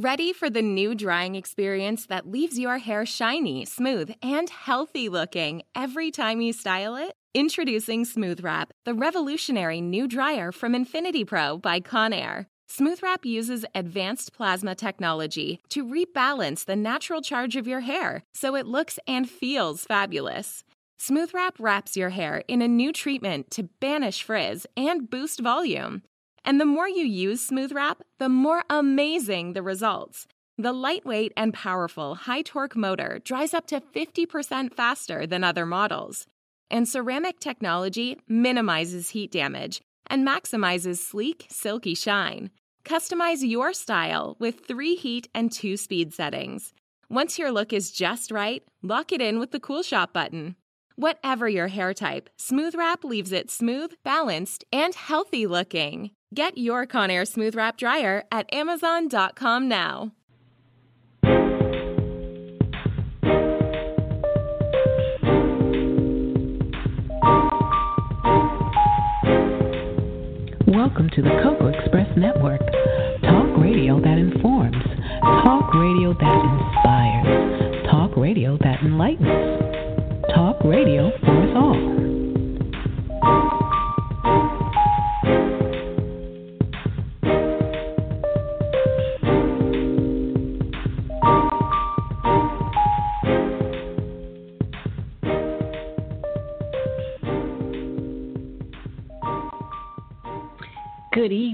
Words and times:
Ready 0.00 0.32
for 0.32 0.48
the 0.48 0.62
new 0.62 0.94
drying 0.94 1.34
experience 1.34 2.06
that 2.06 2.30
leaves 2.30 2.56
your 2.56 2.78
hair 2.78 3.04
shiny, 3.04 3.64
smooth, 3.64 4.14
and 4.22 4.48
healthy 4.48 5.08
looking 5.08 5.62
every 5.74 6.12
time 6.12 6.40
you 6.40 6.52
style 6.52 6.94
it? 6.94 7.14
Introducing 7.34 8.04
Smooth 8.04 8.44
Wrap, 8.44 8.70
the 8.84 8.94
revolutionary 8.94 9.80
new 9.80 10.06
dryer 10.06 10.52
from 10.52 10.74
InfinitiPRO 10.74 11.60
by 11.60 11.80
Conair. 11.80 12.46
Smooth 12.68 13.02
Wrap 13.02 13.26
uses 13.26 13.64
advanced 13.74 14.32
plasma 14.32 14.76
technology 14.76 15.58
to 15.70 15.84
rebalance 15.84 16.64
the 16.64 16.76
natural 16.76 17.20
charge 17.20 17.56
of 17.56 17.66
your 17.66 17.80
hair 17.80 18.22
so 18.32 18.54
it 18.54 18.66
looks 18.66 19.00
and 19.08 19.28
feels 19.28 19.82
fabulous. 19.82 20.62
Smooth 21.00 21.34
Wrap 21.34 21.56
wraps 21.58 21.96
your 21.96 22.10
hair 22.10 22.44
in 22.46 22.62
a 22.62 22.68
new 22.68 22.92
treatment 22.92 23.50
to 23.50 23.64
banish 23.80 24.22
frizz 24.22 24.64
and 24.76 25.10
boost 25.10 25.40
volume. 25.40 26.02
And 26.48 26.58
the 26.58 26.64
more 26.64 26.88
you 26.88 27.04
use 27.04 27.44
Smooth 27.44 27.72
Wrap, 27.72 28.00
the 28.18 28.30
more 28.30 28.64
amazing 28.70 29.52
the 29.52 29.62
results. 29.62 30.26
The 30.56 30.72
lightweight 30.72 31.34
and 31.36 31.52
powerful 31.52 32.14
high 32.14 32.40
torque 32.40 32.74
motor 32.74 33.20
dries 33.22 33.52
up 33.52 33.66
to 33.66 33.82
50% 33.82 34.72
faster 34.72 35.26
than 35.26 35.44
other 35.44 35.66
models. 35.66 36.26
And 36.70 36.88
ceramic 36.88 37.38
technology 37.38 38.16
minimizes 38.26 39.10
heat 39.10 39.30
damage 39.30 39.82
and 40.06 40.26
maximizes 40.26 40.96
sleek, 40.96 41.46
silky 41.50 41.94
shine. 41.94 42.50
Customize 42.82 43.46
your 43.46 43.74
style 43.74 44.34
with 44.38 44.64
three 44.66 44.94
heat 44.94 45.28
and 45.34 45.52
two 45.52 45.76
speed 45.76 46.14
settings. 46.14 46.72
Once 47.10 47.38
your 47.38 47.52
look 47.52 47.74
is 47.74 47.90
just 47.90 48.30
right, 48.30 48.62
lock 48.82 49.12
it 49.12 49.20
in 49.20 49.38
with 49.38 49.50
the 49.50 49.60
Cool 49.60 49.82
Shot 49.82 50.14
button. 50.14 50.56
Whatever 50.96 51.46
your 51.46 51.68
hair 51.68 51.92
type, 51.92 52.30
Smooth 52.38 52.74
Wrap 52.74 53.04
leaves 53.04 53.32
it 53.32 53.50
smooth, 53.50 53.92
balanced, 54.02 54.64
and 54.72 54.94
healthy 54.94 55.46
looking. 55.46 56.12
Get 56.34 56.58
your 56.58 56.86
Conair 56.86 57.26
Smooth 57.26 57.54
Wrap 57.54 57.78
Dryer 57.78 58.24
at 58.30 58.52
Amazon.com 58.52 59.66
now. 59.66 60.12
Welcome 70.66 71.08
to 71.14 71.22
the 71.22 71.30
Cocoa 71.42 71.68
Express 71.68 72.14
Network. 72.18 72.60
Talk 73.22 73.56
radio 73.56 73.98
that 74.00 74.18
informs, 74.18 74.76
talk 75.22 75.72
radio 75.72 76.12
that 76.12 76.44
inspires, 76.44 77.86
talk 77.90 78.14
radio 78.18 78.58
that 78.58 78.82
enlightens, 78.82 79.64
talk 80.34 80.62
radio 80.62 81.10
for 81.20 81.42
us 81.42 81.56
all. 81.56 82.07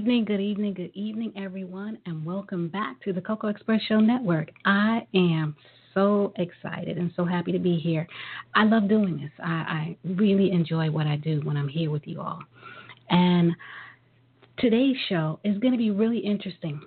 Evening, 0.05 0.23
good 0.23 0.39
evening, 0.39 0.71
good 0.71 0.91
evening, 0.93 1.33
everyone, 1.35 1.97
and 2.05 2.23
welcome 2.23 2.67
back 2.67 3.01
to 3.01 3.11
the 3.11 3.19
Cocoa 3.19 3.47
Express 3.47 3.81
Show 3.89 3.99
Network. 3.99 4.51
I 4.63 5.07
am 5.15 5.55
so 5.95 6.31
excited 6.35 6.99
and 6.99 7.11
so 7.15 7.25
happy 7.25 7.51
to 7.51 7.57
be 7.57 7.77
here. 7.77 8.07
I 8.53 8.65
love 8.65 8.87
doing 8.87 9.17
this. 9.17 9.31
I, 9.43 9.49
I 9.51 9.97
really 10.03 10.51
enjoy 10.51 10.91
what 10.91 11.07
I 11.07 11.15
do 11.15 11.41
when 11.43 11.57
I'm 11.57 11.67
here 11.67 11.89
with 11.89 12.03
you 12.05 12.21
all. 12.21 12.37
And 13.09 13.53
today's 14.59 14.95
show 15.09 15.39
is 15.43 15.57
going 15.57 15.71
to 15.71 15.77
be 15.79 15.89
really 15.89 16.19
interesting. 16.19 16.79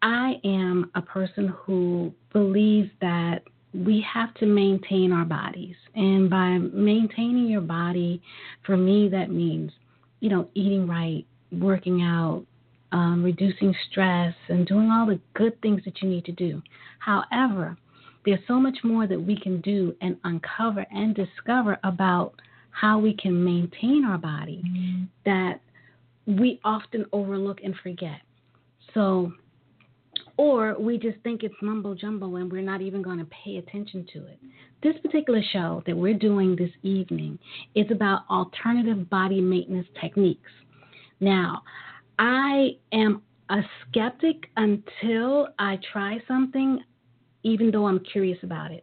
I 0.00 0.36
am 0.42 0.90
a 0.94 1.02
person 1.02 1.48
who 1.48 2.10
believes 2.32 2.88
that 3.02 3.40
we 3.74 4.02
have 4.10 4.32
to 4.36 4.46
maintain 4.46 5.12
our 5.12 5.26
bodies. 5.26 5.76
And 5.94 6.30
by 6.30 6.56
maintaining 6.56 7.48
your 7.48 7.60
body, 7.60 8.22
for 8.64 8.78
me, 8.78 9.10
that 9.10 9.30
means, 9.30 9.72
you 10.20 10.30
know, 10.30 10.48
eating 10.54 10.88
right, 10.88 11.26
working 11.52 12.02
out, 12.02 12.44
um, 12.92 13.22
reducing 13.22 13.74
stress, 13.90 14.34
and 14.48 14.66
doing 14.66 14.90
all 14.90 15.06
the 15.06 15.20
good 15.34 15.60
things 15.60 15.82
that 15.84 16.02
you 16.02 16.08
need 16.08 16.24
to 16.24 16.32
do. 16.32 16.62
However, 16.98 17.76
there's 18.24 18.40
so 18.48 18.58
much 18.58 18.78
more 18.82 19.06
that 19.06 19.20
we 19.20 19.38
can 19.38 19.60
do 19.60 19.94
and 20.00 20.16
uncover 20.24 20.84
and 20.90 21.14
discover 21.14 21.78
about 21.84 22.34
how 22.70 22.98
we 22.98 23.14
can 23.14 23.42
maintain 23.42 24.04
our 24.04 24.18
body 24.18 24.62
mm-hmm. 24.66 25.04
that 25.24 25.60
we 26.26 26.60
often 26.64 27.06
overlook 27.12 27.60
and 27.64 27.74
forget. 27.82 28.20
So, 28.92 29.32
or 30.36 30.76
we 30.78 30.98
just 30.98 31.18
think 31.22 31.42
it's 31.42 31.54
mumbo 31.62 31.94
jumbo 31.94 32.36
and 32.36 32.50
we're 32.50 32.62
not 32.62 32.82
even 32.82 33.00
going 33.00 33.18
to 33.18 33.26
pay 33.44 33.56
attention 33.56 34.06
to 34.12 34.26
it. 34.26 34.38
This 34.82 34.94
particular 35.02 35.40
show 35.52 35.82
that 35.86 35.96
we're 35.96 36.14
doing 36.14 36.56
this 36.56 36.70
evening 36.82 37.38
is 37.74 37.86
about 37.90 38.22
alternative 38.28 39.08
body 39.08 39.40
maintenance 39.40 39.88
techniques. 40.00 40.50
Now, 41.20 41.62
I 42.18 42.76
am 42.92 43.22
a 43.50 43.60
skeptic 43.88 44.46
until 44.56 45.48
I 45.58 45.78
try 45.92 46.18
something, 46.26 46.82
even 47.42 47.70
though 47.70 47.86
I'm 47.86 48.00
curious 48.00 48.38
about 48.42 48.72
it. 48.72 48.82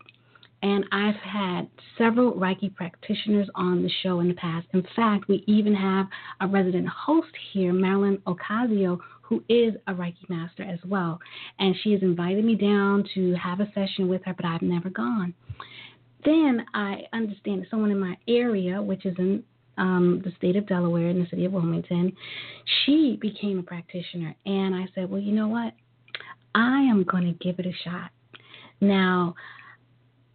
And 0.62 0.86
I've 0.94 1.16
had 1.16 1.68
several 1.98 2.34
Reiki 2.34 2.74
practitioners 2.74 3.50
on 3.54 3.84
the 3.84 3.92
show 4.02 4.22
in 4.22 4.30
the 4.30 4.34
past. 4.34 4.66
In 4.74 4.88
fact, 4.96 5.28
we 5.28 5.44
even 5.46 5.76
have 5.76 6.08
a 6.40 6.48
resident 6.48 6.88
host 6.88 7.28
here, 7.52 7.74
Marilyn 7.74 8.20
Ocasio, 8.26 8.98
who 9.24 9.44
is 9.50 9.74
a 9.88 9.94
Reiki 9.94 10.30
master 10.30 10.64
as 10.64 10.80
well. 10.86 11.20
And 11.60 11.76
she 11.84 11.92
has 11.92 12.02
invited 12.02 12.46
me 12.46 12.56
down 12.56 13.04
to 13.14 13.34
have 13.36 13.60
a 13.60 13.70
session 13.74 14.08
with 14.08 14.24
her, 14.24 14.34
but 14.34 14.46
I've 14.46 14.62
never 14.62 14.90
gone. 14.90 15.34
Then 16.24 16.66
I 16.74 17.02
understand 17.12 17.62
that 17.62 17.70
someone 17.70 17.92
in 17.92 18.00
my 18.00 18.16
area, 18.30 18.82
which 18.82 19.06
is 19.06 19.16
in 19.18 19.44
um, 19.78 20.22
the 20.23 20.31
state 20.38 20.56
of 20.56 20.67
Delaware 20.67 21.09
in 21.09 21.19
the 21.19 21.28
city 21.29 21.45
of 21.45 21.53
Wilmington. 21.53 22.13
She 22.85 23.17
became 23.22 23.59
a 23.59 23.63
practitioner, 23.63 24.35
and 24.45 24.75
I 24.75 24.88
said, 24.94 25.09
Well, 25.09 25.22
you 25.22 25.34
know 25.34 25.47
what? 25.47 25.73
I 26.56 26.81
am 26.81 27.03
going 27.03 27.25
to 27.25 27.44
give 27.44 27.59
it 27.59 27.66
a 27.66 27.73
shot. 27.84 28.11
Now, 28.79 29.35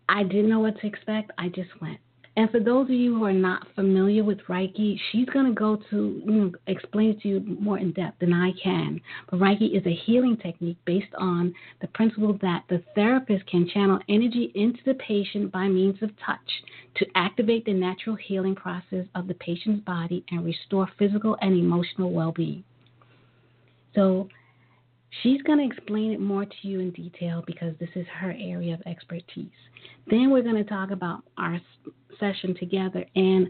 I 0.09 0.23
didn't 0.23 0.49
know 0.49 0.61
what 0.61 0.81
to 0.81 0.87
expect. 0.87 1.31
I 1.39 1.49
just 1.49 1.71
went. 1.81 1.99
And 2.39 2.49
for 2.53 2.61
those 2.61 2.85
of 2.85 2.93
you 2.93 3.17
who 3.17 3.25
are 3.25 3.33
not 3.33 3.67
familiar 3.75 4.23
with 4.23 4.39
Reiki, 4.49 4.97
she's 5.11 5.29
going 5.31 5.47
to 5.47 5.53
go 5.53 5.77
to, 5.91 6.23
you 6.25 6.31
know, 6.31 6.53
explain 6.69 7.11
it 7.11 7.21
to 7.23 7.29
you 7.29 7.41
more 7.59 7.79
in 7.79 7.91
depth 7.91 8.21
than 8.21 8.33
I 8.33 8.53
can. 8.63 9.01
But 9.29 9.41
Reiki 9.41 9.77
is 9.77 9.85
a 9.87 10.01
healing 10.07 10.37
technique 10.37 10.77
based 10.85 11.13
on 11.19 11.53
the 11.81 11.89
principle 11.89 12.39
that 12.41 12.63
the 12.69 12.81
therapist 12.95 13.45
can 13.49 13.69
channel 13.69 13.99
energy 14.09 14.53
into 14.55 14.79
the 14.87 14.95
patient 14.95 15.51
by 15.51 15.67
means 15.67 16.01
of 16.01 16.11
touch 16.25 16.39
to 16.99 17.07
activate 17.17 17.65
the 17.65 17.75
natural 17.75 18.15
healing 18.15 18.55
process 18.55 19.05
of 19.17 19.27
the 19.27 19.35
patient's 19.35 19.85
body 19.85 20.25
and 20.31 20.45
restore 20.45 20.89
physical 20.97 21.37
and 21.41 21.59
emotional 21.59 22.13
well 22.13 22.31
being. 22.31 22.63
So, 23.97 24.29
She's 25.23 25.41
going 25.43 25.59
to 25.59 25.65
explain 25.65 26.13
it 26.13 26.21
more 26.21 26.45
to 26.45 26.57
you 26.63 26.81
in 26.81 26.91
detail 26.91 27.43
because 27.47 27.75
this 27.81 27.89
is 27.95 28.07
her 28.21 28.35
area 28.39 28.75
of 28.75 28.83
expertise. 28.87 29.51
Then 30.09 30.31
we're 30.31 30.43
going 30.43 30.63
to 30.63 30.69
talk 30.69 30.91
about 30.91 31.23
our 31.39 31.61
session 32.21 32.55
together 32.59 33.05
and 33.15 33.49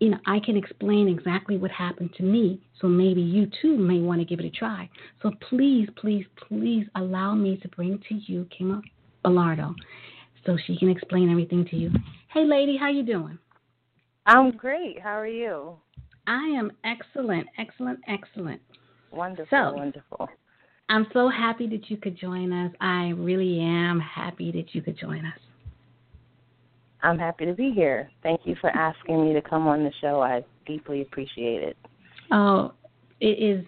you 0.00 0.10
know, 0.10 0.18
I 0.26 0.40
can 0.40 0.56
explain 0.56 1.06
exactly 1.06 1.56
what 1.56 1.70
happened 1.70 2.10
to 2.16 2.24
me, 2.24 2.60
so 2.80 2.88
maybe 2.88 3.20
you 3.20 3.48
too 3.62 3.78
may 3.78 4.00
want 4.00 4.20
to 4.20 4.24
give 4.24 4.40
it 4.40 4.44
a 4.44 4.50
try. 4.50 4.90
So 5.22 5.30
please, 5.48 5.88
please, 5.96 6.26
please 6.48 6.88
allow 6.96 7.36
me 7.36 7.56
to 7.58 7.68
bring 7.68 8.02
to 8.08 8.16
you 8.26 8.48
Kyma 8.50 8.82
Belardo 9.24 9.72
so 10.44 10.58
she 10.66 10.76
can 10.76 10.90
explain 10.90 11.30
everything 11.30 11.64
to 11.66 11.76
you. 11.76 11.92
Hey 12.34 12.44
lady, 12.44 12.76
how 12.76 12.88
you 12.88 13.04
doing? 13.04 13.38
I'm 14.26 14.50
great. 14.50 15.00
How 15.00 15.20
are 15.20 15.26
you? 15.28 15.76
I 16.26 16.46
am 16.48 16.72
excellent, 16.84 17.46
excellent, 17.56 18.00
excellent. 18.08 18.60
Wonderful, 19.12 19.46
so, 19.56 19.72
wonderful. 19.76 20.28
I'm 20.88 21.06
so 21.12 21.28
happy 21.28 21.66
that 21.68 21.90
you 21.90 21.96
could 21.96 22.18
join 22.18 22.52
us. 22.52 22.72
I 22.80 23.10
really 23.10 23.60
am 23.60 24.00
happy 24.00 24.52
that 24.52 24.74
you 24.74 24.82
could 24.82 24.98
join 24.98 25.24
us. 25.24 25.38
I'm 27.02 27.18
happy 27.18 27.46
to 27.46 27.54
be 27.54 27.72
here. 27.72 28.10
Thank 28.22 28.42
you 28.44 28.56
for 28.60 28.70
asking 28.70 29.26
me 29.26 29.32
to 29.34 29.42
come 29.42 29.66
on 29.66 29.82
the 29.82 29.92
show. 30.00 30.20
I 30.20 30.44
deeply 30.66 31.02
appreciate 31.02 31.62
it. 31.62 31.76
Oh, 32.30 32.72
it 33.20 33.38
is 33.42 33.64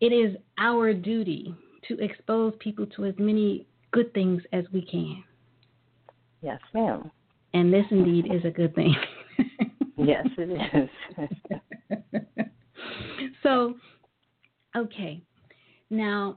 it 0.00 0.12
is 0.12 0.36
our 0.58 0.92
duty 0.92 1.54
to 1.88 1.98
expose 2.02 2.52
people 2.58 2.86
to 2.96 3.06
as 3.06 3.14
many 3.18 3.66
good 3.92 4.12
things 4.12 4.42
as 4.52 4.64
we 4.72 4.82
can. 4.82 5.24
Yes, 6.42 6.60
ma'am. 6.74 7.10
And 7.54 7.72
this 7.72 7.86
indeed 7.90 8.26
is 8.32 8.44
a 8.44 8.50
good 8.50 8.74
thing. 8.74 8.94
yes, 9.96 10.26
it 10.36 10.90
is. 12.14 12.46
so, 13.42 13.74
okay. 14.76 15.22
Now, 15.88 16.36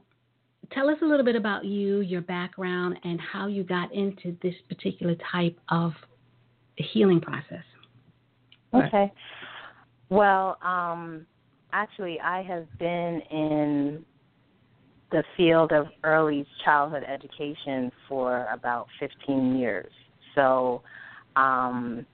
tell 0.72 0.88
us 0.88 0.96
a 1.02 1.04
little 1.04 1.24
bit 1.24 1.36
about 1.36 1.64
you, 1.64 2.00
your 2.00 2.20
background, 2.20 2.98
and 3.04 3.20
how 3.20 3.46
you 3.46 3.64
got 3.64 3.92
into 3.92 4.36
this 4.42 4.54
particular 4.68 5.14
type 5.32 5.58
of 5.68 5.92
healing 6.76 7.20
process. 7.20 7.64
Okay. 8.74 9.12
Well, 10.08 10.58
um, 10.62 11.26
actually, 11.72 12.18
I 12.20 12.42
have 12.42 12.66
been 12.78 13.20
in 13.30 14.04
the 15.10 15.24
field 15.36 15.72
of 15.72 15.86
early 16.04 16.46
childhood 16.64 17.02
education 17.04 17.90
for 18.08 18.46
about 18.52 18.86
15 19.00 19.56
years. 19.56 19.90
So, 20.34 20.82
um, 21.36 22.06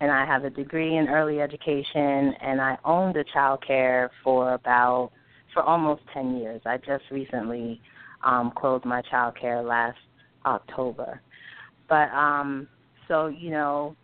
and 0.00 0.10
I 0.10 0.26
have 0.26 0.44
a 0.44 0.50
degree 0.50 0.96
in 0.96 1.08
early 1.08 1.40
education, 1.40 2.34
and 2.40 2.60
I 2.60 2.76
owned 2.84 3.16
a 3.16 3.24
child 3.24 3.64
care 3.66 4.10
for 4.22 4.54
about 4.54 5.12
for 5.54 5.62
almost 5.62 6.02
10 6.14 6.36
years. 6.36 6.60
I 6.64 6.78
just 6.78 7.04
recently 7.10 7.80
um, 8.24 8.52
closed 8.56 8.84
my 8.84 9.02
child 9.02 9.36
care 9.40 9.62
last 9.62 9.98
October. 10.44 11.20
But 11.88 12.10
um, 12.10 12.68
so 13.08 13.26
you 13.26 13.50
know, 13.50 13.96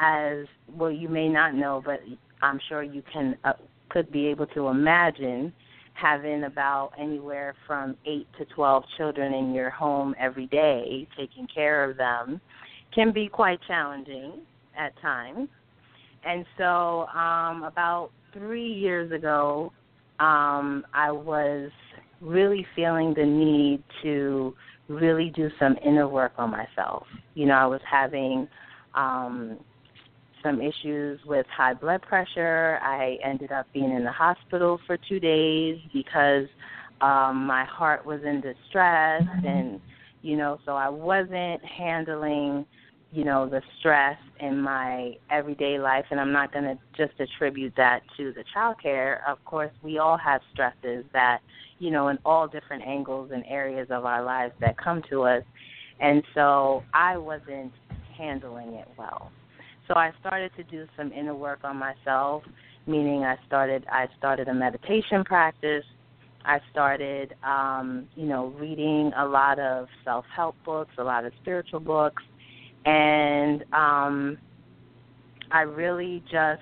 as 0.00 0.46
well, 0.74 0.90
you 0.90 1.08
may 1.08 1.28
not 1.28 1.54
know, 1.54 1.82
but 1.84 2.00
I'm 2.42 2.60
sure 2.68 2.82
you 2.82 3.02
can 3.12 3.36
uh, 3.44 3.54
could 3.90 4.10
be 4.10 4.26
able 4.26 4.46
to 4.48 4.68
imagine 4.68 5.52
having 5.94 6.44
about 6.44 6.90
anywhere 6.98 7.54
from 7.66 7.96
eight 8.04 8.26
to 8.38 8.44
twelve 8.46 8.84
children 8.96 9.32
in 9.32 9.54
your 9.54 9.70
home 9.70 10.14
every 10.18 10.46
day, 10.46 11.06
taking 11.16 11.46
care 11.46 11.88
of 11.88 11.96
them, 11.96 12.40
can 12.94 13.12
be 13.12 13.28
quite 13.28 13.60
challenging 13.66 14.32
at 14.76 14.92
times. 15.00 15.48
And 16.26 16.44
so, 16.56 17.06
um, 17.08 17.64
about 17.64 18.10
three 18.32 18.72
years 18.72 19.12
ago, 19.12 19.72
um, 20.20 20.84
I 20.94 21.12
was 21.12 21.70
really 22.24 22.66
feeling 22.74 23.14
the 23.14 23.24
need 23.24 23.82
to 24.02 24.54
really 24.88 25.30
do 25.34 25.50
some 25.58 25.76
inner 25.84 26.08
work 26.08 26.32
on 26.38 26.50
myself. 26.50 27.06
You 27.34 27.46
know, 27.46 27.54
I 27.54 27.66
was 27.66 27.80
having 27.88 28.48
um, 28.94 29.58
some 30.42 30.60
issues 30.60 31.20
with 31.26 31.46
high 31.54 31.74
blood 31.74 32.02
pressure. 32.02 32.78
I 32.82 33.18
ended 33.24 33.52
up 33.52 33.66
being 33.72 33.92
in 33.92 34.04
the 34.04 34.12
hospital 34.12 34.80
for 34.86 34.98
two 35.08 35.20
days 35.20 35.78
because 35.92 36.46
um, 37.00 37.46
my 37.46 37.64
heart 37.64 38.04
was 38.06 38.20
in 38.24 38.40
distress, 38.40 39.22
and 39.44 39.80
you 40.22 40.36
know, 40.36 40.58
so 40.64 40.72
I 40.72 40.88
wasn't 40.88 41.62
handling 41.64 42.64
you 43.14 43.24
know 43.24 43.48
the 43.48 43.62
stress 43.78 44.18
in 44.40 44.60
my 44.60 45.16
everyday 45.30 45.78
life 45.78 46.04
and 46.10 46.18
i'm 46.18 46.32
not 46.32 46.52
going 46.52 46.64
to 46.64 46.76
just 46.96 47.12
attribute 47.20 47.72
that 47.76 48.00
to 48.16 48.32
the 48.32 48.42
child 48.52 48.74
care 48.82 49.22
of 49.28 49.42
course 49.44 49.70
we 49.82 49.98
all 49.98 50.18
have 50.18 50.40
stresses 50.52 51.04
that 51.12 51.38
you 51.78 51.90
know 51.90 52.08
in 52.08 52.18
all 52.24 52.46
different 52.46 52.84
angles 52.86 53.30
and 53.32 53.44
areas 53.48 53.88
of 53.90 54.04
our 54.04 54.22
lives 54.24 54.54
that 54.60 54.76
come 54.76 55.02
to 55.10 55.22
us. 55.22 55.42
And 56.00 56.22
so 56.34 56.82
i 56.92 57.16
wasn't 57.16 57.72
handling 58.16 58.74
it 58.74 58.88
well. 58.98 59.30
So 59.88 59.94
i 59.96 60.12
started 60.20 60.50
to 60.56 60.64
do 60.64 60.86
some 60.96 61.12
inner 61.12 61.34
work 61.34 61.60
on 61.64 61.76
myself 61.76 62.42
meaning 62.86 63.24
i 63.24 63.36
started 63.46 63.84
i 63.90 64.06
started 64.18 64.48
a 64.48 64.54
meditation 64.54 65.24
practice. 65.24 65.84
I 66.44 66.60
started, 66.70 67.34
um, 67.42 68.06
you 68.14 68.26
know, 68.26 68.48
reading 68.58 69.12
a 69.16 69.24
lot 69.24 69.58
of 69.58 69.86
self-help 70.04 70.56
books, 70.64 70.90
a 70.98 71.02
lot 71.02 71.24
of 71.24 71.32
spiritual 71.40 71.80
books, 71.80 72.22
and 72.84 73.62
um, 73.72 74.36
I 75.50 75.62
really 75.62 76.22
just 76.30 76.60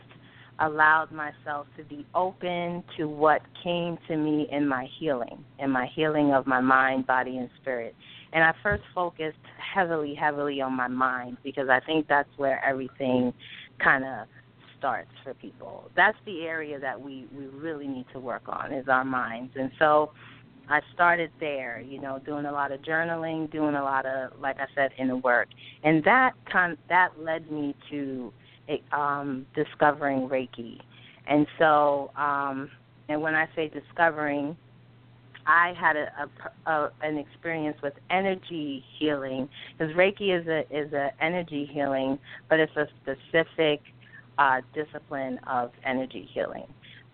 allowed 0.62 1.10
myself 1.10 1.66
to 1.76 1.84
be 1.84 2.06
open 2.14 2.84
to 2.96 3.08
what 3.08 3.42
came 3.62 3.98
to 4.08 4.16
me 4.16 4.48
in 4.50 4.66
my 4.66 4.86
healing, 4.98 5.44
in 5.58 5.70
my 5.70 5.88
healing 5.94 6.32
of 6.32 6.46
my 6.46 6.60
mind, 6.60 7.06
body, 7.06 7.36
and 7.36 7.48
spirit. 7.60 7.94
And 8.32 8.42
I 8.42 8.52
first 8.62 8.82
focused 8.94 9.36
heavily, 9.74 10.14
heavily 10.14 10.60
on 10.60 10.74
my 10.74 10.88
mind 10.88 11.36
because 11.42 11.68
I 11.68 11.80
think 11.80 12.06
that's 12.08 12.28
where 12.36 12.64
everything 12.64 13.32
kind 13.82 14.04
of 14.04 14.26
starts 14.78 15.10
for 15.22 15.34
people. 15.34 15.90
That's 15.96 16.18
the 16.26 16.42
area 16.42 16.78
that 16.80 17.00
we 17.00 17.26
we 17.36 17.46
really 17.46 17.86
need 17.86 18.06
to 18.12 18.20
work 18.20 18.42
on 18.46 18.72
is 18.72 18.88
our 18.88 19.04
minds. 19.04 19.52
And 19.56 19.70
so 19.78 20.12
I 20.68 20.80
started 20.94 21.30
there, 21.40 21.80
you 21.80 22.00
know, 22.00 22.20
doing 22.24 22.46
a 22.46 22.52
lot 22.52 22.72
of 22.72 22.80
journaling, 22.82 23.50
doing 23.50 23.74
a 23.74 23.82
lot 23.82 24.06
of, 24.06 24.32
like 24.40 24.56
I 24.58 24.66
said, 24.74 24.90
inner 24.98 25.16
work, 25.16 25.48
and 25.84 26.02
that 26.04 26.32
kind 26.50 26.76
that 26.88 27.10
led 27.20 27.50
me 27.50 27.74
to 27.90 28.32
um, 28.92 29.46
discovering 29.54 30.28
Reiki. 30.28 30.78
And 31.26 31.46
so, 31.58 32.10
um, 32.16 32.70
and 33.08 33.20
when 33.20 33.34
I 33.34 33.48
say 33.54 33.68
discovering, 33.68 34.56
I 35.46 35.74
had 35.78 35.96
a, 35.96 36.08
a, 36.66 36.70
a 36.70 36.92
an 37.02 37.18
experience 37.18 37.76
with 37.82 37.94
energy 38.10 38.84
healing 38.98 39.48
because 39.76 39.94
Reiki 39.94 40.38
is 40.38 40.46
a 40.46 40.60
is 40.70 40.92
a 40.92 41.10
energy 41.20 41.68
healing, 41.72 42.18
but 42.48 42.60
it's 42.60 42.76
a 42.76 42.86
specific 43.02 43.80
uh, 44.38 44.60
discipline 44.74 45.38
of 45.46 45.70
energy 45.84 46.28
healing. 46.32 46.66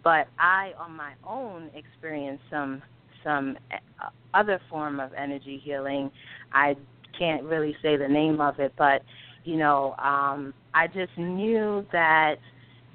But 0.04 0.28
I, 0.38 0.72
on 0.78 0.94
my 0.96 1.12
own, 1.26 1.70
experienced 1.74 2.44
some 2.50 2.82
some 3.24 3.56
uh, 3.72 4.08
other 4.34 4.60
form 4.70 5.00
of 5.00 5.12
energy 5.14 5.60
healing. 5.62 6.10
I 6.52 6.76
can't 7.18 7.42
really 7.42 7.76
say 7.82 7.96
the 7.96 8.08
name 8.08 8.40
of 8.40 8.58
it, 8.60 8.72
but 8.78 9.02
you 9.48 9.56
know, 9.56 9.94
um, 9.98 10.52
I 10.74 10.88
just 10.88 11.16
knew 11.16 11.86
that 11.90 12.34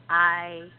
I 0.07 0.69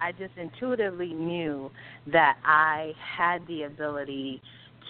I 0.00 0.12
just 0.12 0.34
intuitively 0.36 1.12
knew 1.12 1.68
that 2.12 2.36
I 2.44 2.92
had 3.16 3.44
the 3.48 3.64
ability 3.64 4.40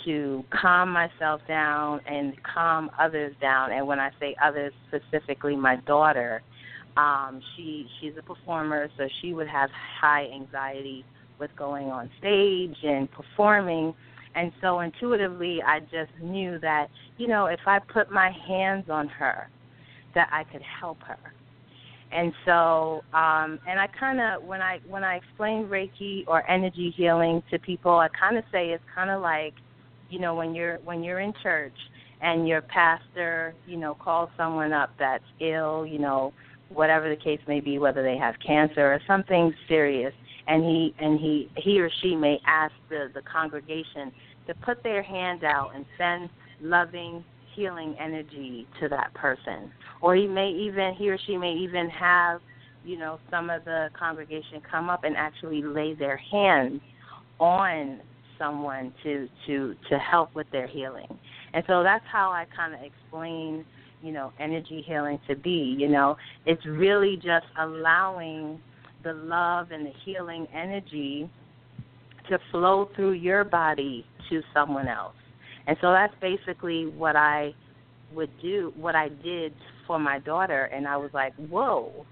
to 0.04 0.44
calm 0.60 0.90
myself 0.90 1.40
down 1.48 2.00
and 2.06 2.34
calm 2.42 2.90
others 2.98 3.34
down. 3.40 3.72
And 3.72 3.86
when 3.86 3.98
I 3.98 4.10
say 4.20 4.36
others, 4.44 4.74
specifically 4.88 5.56
my 5.56 5.76
daughter, 5.86 6.42
um, 6.98 7.40
she 7.56 7.86
she's 7.98 8.12
a 8.18 8.22
performer, 8.22 8.90
so 8.98 9.08
she 9.22 9.32
would 9.32 9.48
have 9.48 9.70
high 10.02 10.26
anxiety 10.34 11.02
with 11.40 11.50
going 11.56 11.86
on 11.86 12.10
stage 12.18 12.76
and 12.82 13.08
performing. 13.10 13.94
And 14.34 14.52
so 14.60 14.80
intuitively, 14.80 15.62
I 15.62 15.80
just 15.80 16.12
knew 16.20 16.58
that, 16.58 16.88
you 17.16 17.26
know, 17.26 17.46
if 17.46 17.60
I 17.66 17.78
put 17.78 18.10
my 18.10 18.30
hands 18.46 18.90
on 18.90 19.08
her, 19.08 19.48
that 20.14 20.28
I 20.32 20.44
could 20.44 20.62
help 20.62 21.02
her. 21.02 21.18
And 22.12 22.32
so, 22.44 23.02
um, 23.12 23.58
and 23.68 23.80
I 23.80 23.88
kind 23.98 24.20
of 24.20 24.44
when 24.44 24.62
I 24.62 24.78
when 24.88 25.02
I 25.02 25.16
explain 25.16 25.66
Reiki 25.66 26.24
or 26.28 26.48
energy 26.48 26.94
healing 26.96 27.42
to 27.50 27.58
people, 27.58 27.92
I 27.92 28.08
kind 28.08 28.36
of 28.36 28.44
say 28.52 28.70
it's 28.70 28.84
kind 28.94 29.10
of 29.10 29.20
like, 29.20 29.54
you 30.10 30.20
know, 30.20 30.34
when 30.34 30.54
you're 30.54 30.78
when 30.84 31.02
you're 31.02 31.18
in 31.20 31.32
church 31.42 31.76
and 32.20 32.46
your 32.46 32.62
pastor, 32.62 33.54
you 33.66 33.76
know, 33.76 33.94
calls 33.94 34.30
someone 34.36 34.72
up 34.72 34.90
that's 34.96 35.24
ill, 35.40 35.84
you 35.84 35.98
know, 35.98 36.32
whatever 36.68 37.08
the 37.08 37.16
case 37.16 37.40
may 37.48 37.60
be, 37.60 37.78
whether 37.78 38.02
they 38.02 38.16
have 38.16 38.36
cancer 38.38 38.92
or 38.92 39.00
something 39.08 39.52
serious, 39.66 40.14
and 40.46 40.62
he 40.62 40.94
and 41.00 41.18
he 41.18 41.50
he 41.56 41.80
or 41.80 41.90
she 42.00 42.14
may 42.14 42.40
ask 42.46 42.74
the 42.90 43.10
the 43.12 43.22
congregation 43.22 44.12
to 44.46 44.54
put 44.54 44.82
their 44.84 45.02
hand 45.02 45.42
out 45.42 45.72
and 45.74 45.84
send 45.98 46.28
loving 46.60 47.24
healing 47.54 47.96
energy 47.98 48.66
to 48.80 48.88
that 48.88 49.12
person. 49.14 49.70
Or 50.00 50.14
he 50.14 50.26
may 50.26 50.50
even 50.50 50.94
he 50.94 51.10
or 51.10 51.18
she 51.26 51.36
may 51.36 51.52
even 51.52 51.88
have 51.90 52.40
you 52.84 52.98
know 52.98 53.18
some 53.30 53.50
of 53.50 53.64
the 53.64 53.88
congregation 53.98 54.60
come 54.70 54.90
up 54.90 55.04
and 55.04 55.16
actually 55.16 55.62
lay 55.62 55.94
their 55.94 56.16
hands 56.16 56.80
on 57.38 58.00
someone 58.38 58.92
to 59.02 59.28
to 59.46 59.74
to 59.88 59.98
help 59.98 60.34
with 60.34 60.46
their 60.52 60.66
healing. 60.66 61.18
And 61.52 61.64
so 61.66 61.82
that's 61.82 62.04
how 62.10 62.30
i 62.30 62.46
kind 62.54 62.74
of 62.74 62.80
explain 62.82 63.64
you 64.02 64.12
know 64.12 64.32
energy 64.38 64.84
healing 64.86 65.18
to 65.28 65.36
be 65.36 65.76
you 65.78 65.88
know. 65.88 66.16
It's 66.46 66.64
really 66.66 67.16
just 67.16 67.46
allowing 67.58 68.60
the 69.02 69.12
love 69.12 69.70
and 69.70 69.86
the 69.86 69.92
healing 70.04 70.46
energy 70.54 71.30
to 72.28 72.38
flow 72.50 72.88
through 72.96 73.12
your 73.12 73.44
body 73.44 74.06
to 74.30 74.42
someone 74.52 74.88
else. 74.88 75.14
And 75.66 75.76
so 75.80 75.92
that's 75.92 76.14
basically 76.20 76.86
what 76.86 77.16
I 77.16 77.54
would 78.14 78.30
do, 78.40 78.72
what 78.76 78.94
I 78.94 79.08
did 79.08 79.54
for 79.86 79.98
my 79.98 80.18
daughter. 80.18 80.64
And 80.66 80.86
I 80.86 80.96
was 80.96 81.10
like, 81.14 81.34
whoa, 81.34 82.06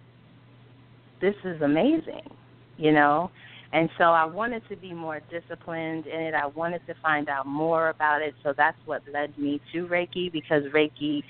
this 1.20 1.34
is 1.44 1.60
amazing, 1.62 2.28
you 2.76 2.92
know? 2.92 3.30
And 3.72 3.88
so 3.96 4.04
I 4.04 4.24
wanted 4.24 4.62
to 4.68 4.76
be 4.76 4.92
more 4.92 5.20
disciplined 5.30 6.06
in 6.06 6.20
it. 6.20 6.34
I 6.34 6.46
wanted 6.46 6.86
to 6.86 6.94
find 7.02 7.28
out 7.28 7.46
more 7.46 7.88
about 7.88 8.20
it. 8.20 8.34
So 8.42 8.52
that's 8.54 8.76
what 8.84 9.02
led 9.12 9.36
me 9.38 9.60
to 9.72 9.86
Reiki 9.86 10.30
because 10.30 10.62
Reiki 10.74 11.22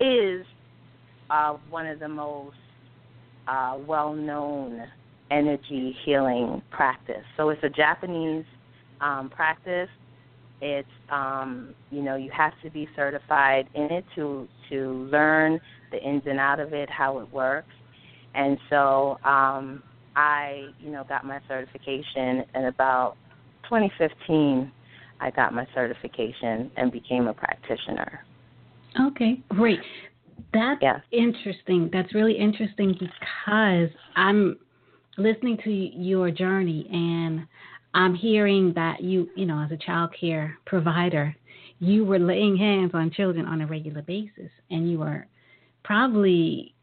is 0.00 0.46
uh, 1.30 1.56
one 1.70 1.86
of 1.86 1.98
the 1.98 2.08
most 2.08 2.56
uh, 3.48 3.78
well 3.84 4.14
known 4.14 4.86
energy 5.30 5.96
healing 6.04 6.62
practice. 6.70 7.24
So 7.36 7.50
it's 7.50 7.62
a 7.64 7.68
Japanese 7.68 8.44
um, 9.00 9.28
practice. 9.28 9.88
It's 10.60 10.88
um, 11.10 11.74
you 11.90 12.02
know 12.02 12.16
you 12.16 12.30
have 12.36 12.52
to 12.62 12.70
be 12.70 12.88
certified 12.96 13.68
in 13.74 13.84
it 13.84 14.04
to 14.16 14.48
to 14.70 15.08
learn 15.10 15.60
the 15.92 16.02
ins 16.02 16.22
and 16.26 16.38
out 16.38 16.60
of 16.60 16.72
it, 16.72 16.90
how 16.90 17.18
it 17.18 17.32
works. 17.32 17.68
And 18.34 18.58
so 18.68 19.18
um, 19.24 19.82
I 20.16 20.68
you 20.80 20.90
know 20.90 21.04
got 21.08 21.24
my 21.24 21.40
certification 21.48 22.44
in 22.54 22.64
about 22.66 23.16
2015. 23.64 24.72
I 25.20 25.30
got 25.30 25.52
my 25.52 25.66
certification 25.74 26.70
and 26.76 26.92
became 26.92 27.26
a 27.26 27.34
practitioner. 27.34 28.24
Okay, 29.00 29.40
great. 29.48 29.80
That's 30.52 30.80
yes. 30.80 31.00
interesting. 31.12 31.90
That's 31.92 32.14
really 32.14 32.36
interesting 32.36 32.94
because 32.98 33.90
I'm 34.16 34.56
listening 35.18 35.58
to 35.64 35.70
your 35.70 36.30
journey 36.30 36.88
and 36.90 37.46
I'm 37.94 38.14
hearing 38.14 38.72
that 38.74 39.02
you, 39.02 39.28
you 39.34 39.46
know, 39.46 39.62
as 39.62 39.72
a 39.72 39.76
child 39.76 40.14
care 40.18 40.56
provider, 40.66 41.34
you 41.80 42.04
were 42.04 42.18
laying 42.18 42.56
hands 42.56 42.90
on 42.94 43.10
children 43.10 43.46
on 43.46 43.60
a 43.60 43.66
regular 43.66 44.02
basis 44.02 44.50
and 44.70 44.90
you 44.90 44.98
were 44.98 45.26
probably 45.84 46.74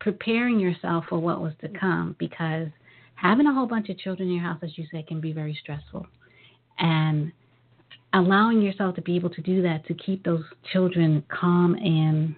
preparing 0.00 0.60
yourself 0.60 1.04
for 1.08 1.18
what 1.18 1.40
was 1.40 1.54
to 1.60 1.68
come 1.68 2.14
because 2.18 2.68
having 3.14 3.46
a 3.46 3.54
whole 3.54 3.66
bunch 3.66 3.88
of 3.88 3.98
children 3.98 4.28
in 4.28 4.34
your 4.34 4.44
house, 4.44 4.58
as 4.62 4.76
you 4.76 4.84
say, 4.92 5.02
can 5.02 5.20
be 5.20 5.32
very 5.32 5.56
stressful. 5.62 6.06
And 6.78 7.32
allowing 8.12 8.60
yourself 8.60 8.94
to 8.96 9.02
be 9.02 9.16
able 9.16 9.30
to 9.30 9.42
do 9.42 9.62
that 9.62 9.86
to 9.86 9.94
keep 9.94 10.24
those 10.24 10.44
children 10.72 11.22
calm 11.28 11.74
and 11.74 12.34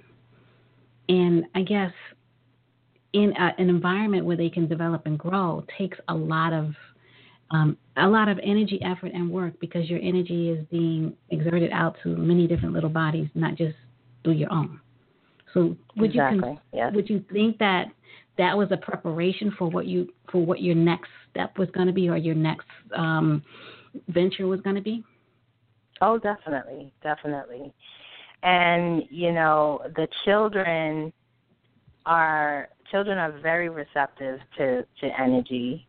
and 1.09 1.45
I 1.55 1.63
guess 1.63 1.93
in 3.13 3.33
a, 3.39 3.55
an 3.59 3.69
environment 3.69 4.25
where 4.25 4.37
they 4.37 4.51
can 4.51 4.67
develop 4.67 5.07
and 5.07 5.19
grow 5.19 5.65
takes 5.79 5.99
a 6.09 6.15
lot 6.15 6.53
of 6.53 6.75
um, 7.50 7.76
a 7.97 8.07
lot 8.07 8.29
of 8.29 8.38
energy, 8.43 8.81
effort, 8.83 9.12
and 9.15 9.31
work 9.31 9.59
because 9.61 9.88
your 9.88 10.00
energy 10.00 10.50
is 10.50 10.65
being 10.71 11.15
exerted 11.31 11.71
out 11.73 11.97
to 12.03 12.09
many 12.17 12.47
different 12.47 12.75
little 12.75 12.91
bodies, 12.91 13.29
not 13.35 13.55
just 13.55 13.76
through 14.25 14.35
your 14.35 14.53
own. 14.53 14.81
So 15.55 15.76
would 15.97 16.11
exactly. 16.11 16.50
you 16.50 16.59
yes. 16.73 16.93
would 16.95 17.09
you 17.09 17.25
think 17.33 17.59
that 17.59 17.87
that 18.37 18.57
was 18.57 18.69
a 18.71 18.76
preparation 18.76 19.55
for 19.59 19.71
what 19.71 19.87
you 19.87 20.09
for 20.31 20.45
what 20.45 20.61
your 20.61 20.75
next 20.75 21.09
step 21.31 21.57
was 21.57 21.71
going 21.71 21.87
to 21.87 21.93
be 21.93 22.09
or 22.09 22.17
your 22.17 22.35
next 22.35 22.67
um, 22.95 23.43
venture 24.09 24.47
was 24.47 24.61
going 24.61 24.76
to 24.76 24.83
be? 24.83 25.05
Oh, 26.00 26.19
definitely, 26.19 26.93
definitely. 27.03 27.73
And 28.43 29.05
you 29.11 29.33
know, 29.33 29.81
the 29.95 30.09
children 30.25 31.12
are 32.05 32.69
children 32.91 33.19
are 33.19 33.33
very 33.41 33.69
receptive 33.69 34.41
to 34.59 34.85
to 35.00 35.21
energy. 35.21 35.86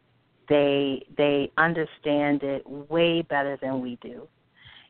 They 0.49 1.05
they 1.17 1.51
understand 1.57 2.43
it 2.43 2.63
way 2.67 3.21
better 3.21 3.57
than 3.61 3.81
we 3.81 3.97
do. 4.01 4.27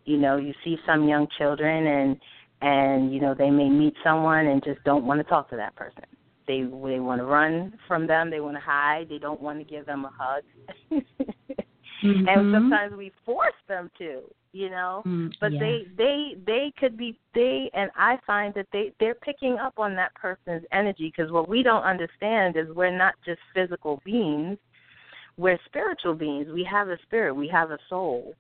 You 0.06 0.18
know, 0.18 0.38
you 0.38 0.54
see 0.64 0.78
some 0.86 1.08
young 1.08 1.28
children 1.38 1.88
and 1.88 2.18
and 2.62 3.14
you 3.14 3.20
know 3.20 3.34
they 3.34 3.50
may 3.50 3.70
meet 3.70 3.94
someone 4.04 4.48
and 4.48 4.64
just 4.64 4.84
don't 4.84 5.06
want 5.06 5.20
to 5.20 5.24
talk 5.24 5.50
to 5.50 5.56
that 5.56 5.76
person. 5.76 6.04
They 6.48 6.62
they 6.62 7.00
want 7.00 7.20
to 7.20 7.26
run 7.26 7.74
from 7.88 8.08
them. 8.08 8.30
They 8.30 8.40
want 8.40 8.56
to 8.56 8.62
hide. 8.62 9.08
They 9.10 9.20
don't 9.20 9.42
want 9.42 9.60
to 9.60 9.66
give 9.66 9.86
them 9.86 10.06
a 10.06 10.12
hug. 10.18 10.44
mm-hmm. 10.92 12.28
And 12.28 12.54
sometimes 12.54 12.96
we 12.96 13.12
force 13.26 13.54
them 13.68 13.92
to, 13.98 14.22
you 14.54 14.70
know. 14.70 15.04
Mm, 15.06 15.34
but 15.42 15.52
yes. 15.52 15.60
they 15.60 15.88
they 15.98 16.36
they 16.46 16.74
could 16.80 16.98
be 16.98 17.20
they 17.36 17.70
and 17.74 17.92
I 17.96 18.18
find 18.26 18.54
that 18.54 18.68
they 18.72 18.94
they're 19.00 19.16
picking 19.16 19.58
up 19.58 19.74
on 19.78 19.94
that 19.96 20.16
person's 20.16 20.64
energy 20.72 21.14
because 21.16 21.32
what 21.32 21.50
we 21.50 21.64
don't 21.64 21.84
understand 21.84 22.56
is 22.56 22.68
we're 22.74 22.98
not 22.98 23.16
just 23.26 23.40
physical 23.54 24.02
beings. 24.06 24.58
We're 25.38 25.60
spiritual 25.66 26.16
beings. 26.16 26.48
We 26.54 26.64
have 26.70 26.90
a 26.90 26.98
spirit. 27.06 27.34
We 27.36 27.48
have 27.48 27.72
a 27.72 27.78
soul 27.90 28.36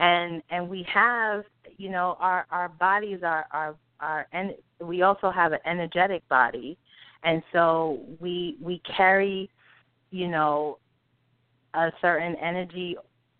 and 0.00 0.42
and 0.50 0.68
we 0.68 0.84
have 0.92 1.44
you 1.76 1.90
know 1.90 2.16
our 2.18 2.46
our 2.50 2.68
bodies 2.68 3.20
are 3.22 3.46
are 3.52 3.76
are 4.00 4.26
and 4.32 4.52
we 4.80 5.02
also 5.02 5.30
have 5.30 5.52
an 5.52 5.60
energetic 5.66 6.26
body 6.28 6.76
and 7.22 7.42
so 7.52 8.00
we 8.18 8.56
we 8.60 8.80
carry 8.96 9.48
you 10.10 10.26
know 10.26 10.78
a 11.74 11.90
certain 12.00 12.34
energy 12.36 12.96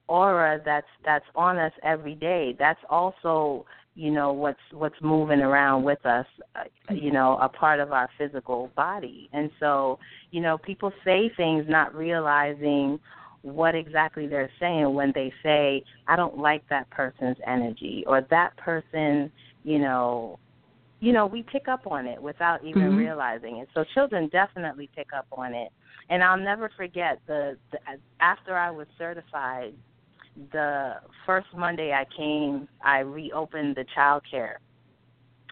aura 0.06 0.60
that's 0.64 0.86
that's 1.04 1.24
on 1.34 1.56
us 1.56 1.72
every 1.82 2.14
day 2.14 2.54
that's 2.58 2.80
also 2.90 3.64
you 3.94 4.10
know 4.10 4.32
what's 4.32 4.60
what's 4.72 5.00
moving 5.02 5.40
around 5.40 5.82
with 5.82 6.04
us 6.06 6.26
uh, 6.56 6.62
you 6.94 7.10
know 7.10 7.38
a 7.42 7.48
part 7.48 7.80
of 7.80 7.92
our 7.92 8.08
physical 8.16 8.70
body 8.76 9.28
and 9.32 9.50
so 9.58 9.98
you 10.30 10.40
know 10.40 10.56
people 10.58 10.92
say 11.04 11.30
things 11.36 11.64
not 11.68 11.94
realizing 11.94 12.98
what 13.42 13.74
exactly 13.74 14.26
they're 14.26 14.50
saying 14.60 14.92
when 14.92 15.12
they 15.14 15.32
say 15.42 15.82
I 16.06 16.16
don't 16.16 16.38
like 16.38 16.62
that 16.68 16.88
person's 16.90 17.36
energy 17.46 18.04
or 18.06 18.26
that 18.30 18.56
person, 18.56 19.32
you 19.64 19.78
know, 19.78 20.38
you 21.00 21.12
know, 21.12 21.24
we 21.26 21.42
pick 21.42 21.66
up 21.66 21.86
on 21.86 22.06
it 22.06 22.20
without 22.20 22.62
even 22.62 22.90
Mhm. 22.90 22.96
realizing 22.96 23.56
it. 23.56 23.68
So 23.72 23.84
children 23.84 24.28
definitely 24.28 24.88
pick 24.94 25.12
up 25.14 25.26
on 25.32 25.54
it. 25.54 25.72
And 26.10 26.22
I'll 26.22 26.36
never 26.36 26.68
forget 26.70 27.20
the, 27.26 27.56
the 27.70 27.78
after 28.20 28.56
I 28.56 28.70
was 28.70 28.86
certified, 28.98 29.74
the 30.52 30.94
first 31.26 31.48
Monday 31.56 31.92
I 31.92 32.04
came, 32.16 32.68
I 32.84 33.00
reopened 33.00 33.76
the 33.76 33.84
child 33.94 34.22
care 34.30 34.60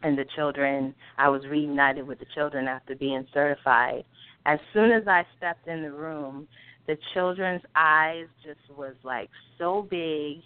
and 0.02 0.16
the 0.16 0.24
children. 0.36 0.94
I 1.16 1.28
was 1.28 1.42
reunited 1.46 2.06
with 2.06 2.18
the 2.18 2.26
children 2.34 2.68
after 2.68 2.94
being 2.94 3.26
certified. 3.34 4.04
As 4.46 4.58
soon 4.72 4.92
as 4.92 5.06
I 5.06 5.24
stepped 5.36 5.66
in 5.68 5.82
the 5.82 5.92
room, 5.92 6.48
the 6.86 6.96
children's 7.12 7.62
eyes 7.76 8.26
just 8.44 8.60
was 8.76 8.94
like 9.04 9.28
so 9.58 9.86
big 9.90 10.38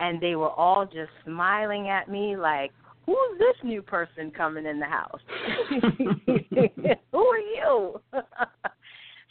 and 0.00 0.20
they 0.20 0.36
were 0.36 0.50
all 0.50 0.84
just 0.86 1.10
smiling 1.24 1.88
at 1.88 2.08
me 2.08 2.36
like 2.36 2.70
who's 3.04 3.38
this 3.38 3.56
new 3.64 3.82
person 3.82 4.30
coming 4.30 4.64
in 4.64 4.78
the 4.78 4.86
house 4.86 5.20
who 7.12 7.18
are 7.18 7.38
you 7.38 8.00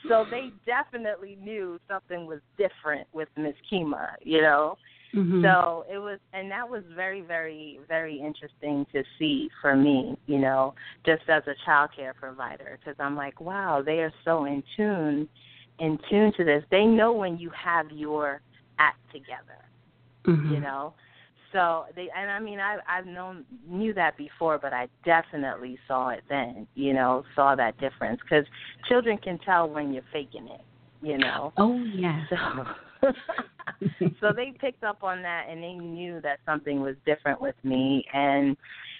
so 0.07 0.25
they 0.29 0.51
definitely 0.65 1.37
knew 1.41 1.79
something 1.87 2.25
was 2.25 2.39
different 2.57 3.07
with 3.13 3.27
miss 3.37 3.55
kyma 3.71 4.09
you 4.21 4.41
know 4.41 4.77
Mhm. 5.13 5.41
so 5.41 5.85
it 5.89 5.97
was 5.97 6.19
and 6.33 6.51
that 6.51 6.67
was 6.67 6.83
very 6.93 7.21
very 7.21 7.79
very 7.87 8.19
interesting 8.19 8.85
to 8.91 9.03
see 9.17 9.49
for 9.61 9.75
me 9.75 10.17
you 10.25 10.37
know 10.37 10.73
just 11.05 11.23
as 11.29 11.43
a 11.47 11.55
child 11.65 11.91
care 11.95 12.13
provider 12.13 12.77
because 12.77 12.99
i'm 12.99 13.15
like 13.15 13.39
wow 13.39 13.81
they 13.81 13.99
are 13.99 14.11
so 14.25 14.45
in 14.45 14.61
tune 14.75 15.27
in 15.79 15.97
tune 16.09 16.33
to 16.33 16.43
this 16.43 16.63
they 16.71 16.85
know 16.85 17.13
when 17.13 17.37
you 17.37 17.49
have 17.51 17.89
your 17.91 18.41
act 18.79 18.99
together 19.11 19.59
Mhm. 20.25 20.51
you 20.51 20.59
know 20.59 20.93
so 21.57 21.85
they 21.95 22.07
and 22.15 22.29
i 22.29 22.39
mean 22.39 22.59
i 22.59 22.77
i've 22.87 23.07
known 23.07 23.43
knew 23.67 23.93
that 23.93 24.15
before 24.15 24.59
but 24.59 24.73
i 24.73 24.87
definitely 25.03 25.77
saw 25.87 26.09
it 26.09 26.21
then 26.29 26.67
you 26.75 26.93
know 26.93 27.23
saw 27.35 27.55
that 27.55 27.77
difference. 27.79 28.19
Because 28.21 28.45
children 28.87 29.17
can 29.17 29.39
tell 29.39 29.67
when 29.67 29.91
you're 29.91 30.03
faking 30.13 30.47
it 30.47 30.61
you 31.01 31.17
know? 31.17 31.53
Oh 31.57 31.83
yes. 31.95 32.21
so 32.29 33.09
so 34.19 34.33
they 34.35 34.53
picked 34.59 34.83
up 34.83 35.03
on 35.03 35.21
that 35.21 35.45
and 35.49 35.61
they 35.61 35.73
knew 35.73 36.19
that 36.21 36.39
something 36.45 36.81
was 36.81 36.95
different 37.05 37.39
with 37.39 37.55
me. 37.63 38.03
And 38.13 38.57